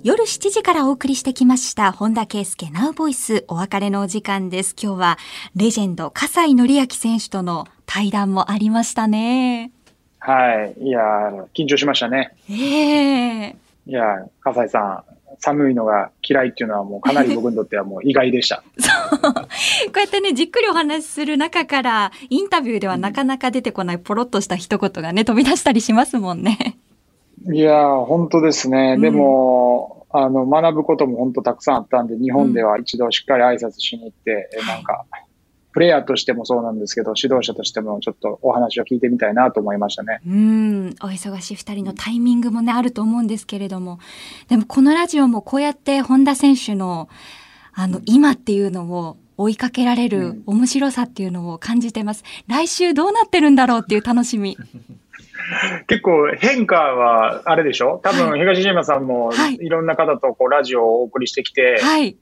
[0.03, 1.91] 夜7時からお送りしてきました。
[1.91, 3.45] 本田圭佑ナウボイス。
[3.47, 4.75] お別れのお時間です。
[4.79, 5.17] 今日は
[5.55, 9.71] レジェンド笠井紀明選手との対談もありましたね。
[10.19, 10.83] はい。
[10.83, 11.01] いや
[11.55, 12.35] 緊張しましたね。
[12.49, 13.55] ええ。
[13.87, 15.03] ー、いや笠井さん
[15.39, 18.63] 寒いのが嫌いっていうのはもうかなり僕にとってはもう意外でした。
[18.77, 19.33] そう。
[19.33, 19.41] こ
[19.95, 26.77] うやってね、じっくりお話しする中から、インタビューではなかなか出てこないポロッとした一言がね、飛び出したりしますもんね。
[27.51, 28.97] いや本当ですね。
[28.97, 35.05] でも、うん、あの、学ぶことも本当たくさんあったんで、日本では一度しっかり挨拶しに行って、うん、なんか、
[35.71, 40.19] プレイヤーとしてもそうなんですけど、指導者としてもちょっとお話を聞いてみたいなと思いましたね。
[40.27, 43.99] うん、お忙しい二人のタイミングもね、あると思うんですけれども、
[44.47, 47.07] でもこのラジオもこうやって本田選手の、
[47.73, 52.23] あの、今っていうのを追いかけられる面白さっていうのを感じてます。
[52.47, 54.57] うん、来週どうなってるんだろうっていう楽しみ。
[55.87, 57.99] 結構変化はあれでしょ？
[58.03, 62.17] 多分東島さんもいろんな方とこうラジオをお送りしてきて、はい、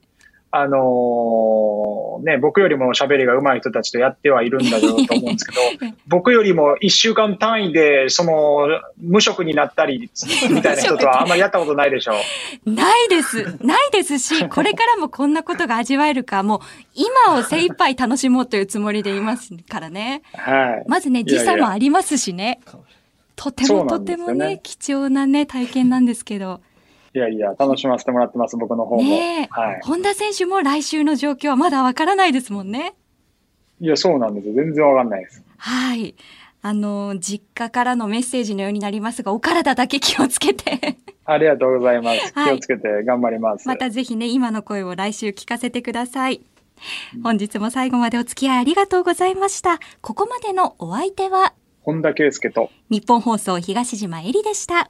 [0.50, 5.54] あのー、ね、僕よりも喋りが上手い人たちとやってはいるんだろうと思うんですけ
[5.86, 8.68] ど、 僕よりも一週間単位で、その、
[8.98, 10.10] 無職になったり、
[10.50, 12.16] みたいな人とはあんまりやったことないでしょう。
[12.70, 13.42] ないです。
[13.60, 16.60] ないですし、 これからもこんなことが味わえるか、もう、
[16.94, 20.22] 今を精一杯楽しもうというつもりでいますからね。
[20.34, 20.84] はい。
[20.88, 22.60] まずね、時差もありますしね。
[23.36, 26.60] とてもとてもね、ね貴重なね、体験なんですけど。
[27.14, 29.02] いやいや、楽しませてもらってます、僕の方も。
[29.02, 29.80] ねはい。
[29.82, 32.94] 本田選手も来週の状況はまだわからないですもんね。
[33.80, 34.54] いや、そうなんですよ。
[34.54, 35.42] 全然わかんないです。
[35.56, 36.14] はい。
[36.60, 42.32] あの、実家からのメッセージのようになりますが、お体だけ気をつけてありがとうございます。
[42.32, 43.68] 気をつけて頑張ります。
[43.68, 46.42] またぜひね、今の声を来週聞かせてください。
[47.22, 49.78] 本日も最後までお付き合いありがとうございました。
[50.00, 54.86] ここまでのお相手は、本田圭佑と、日本放送東島えりでした。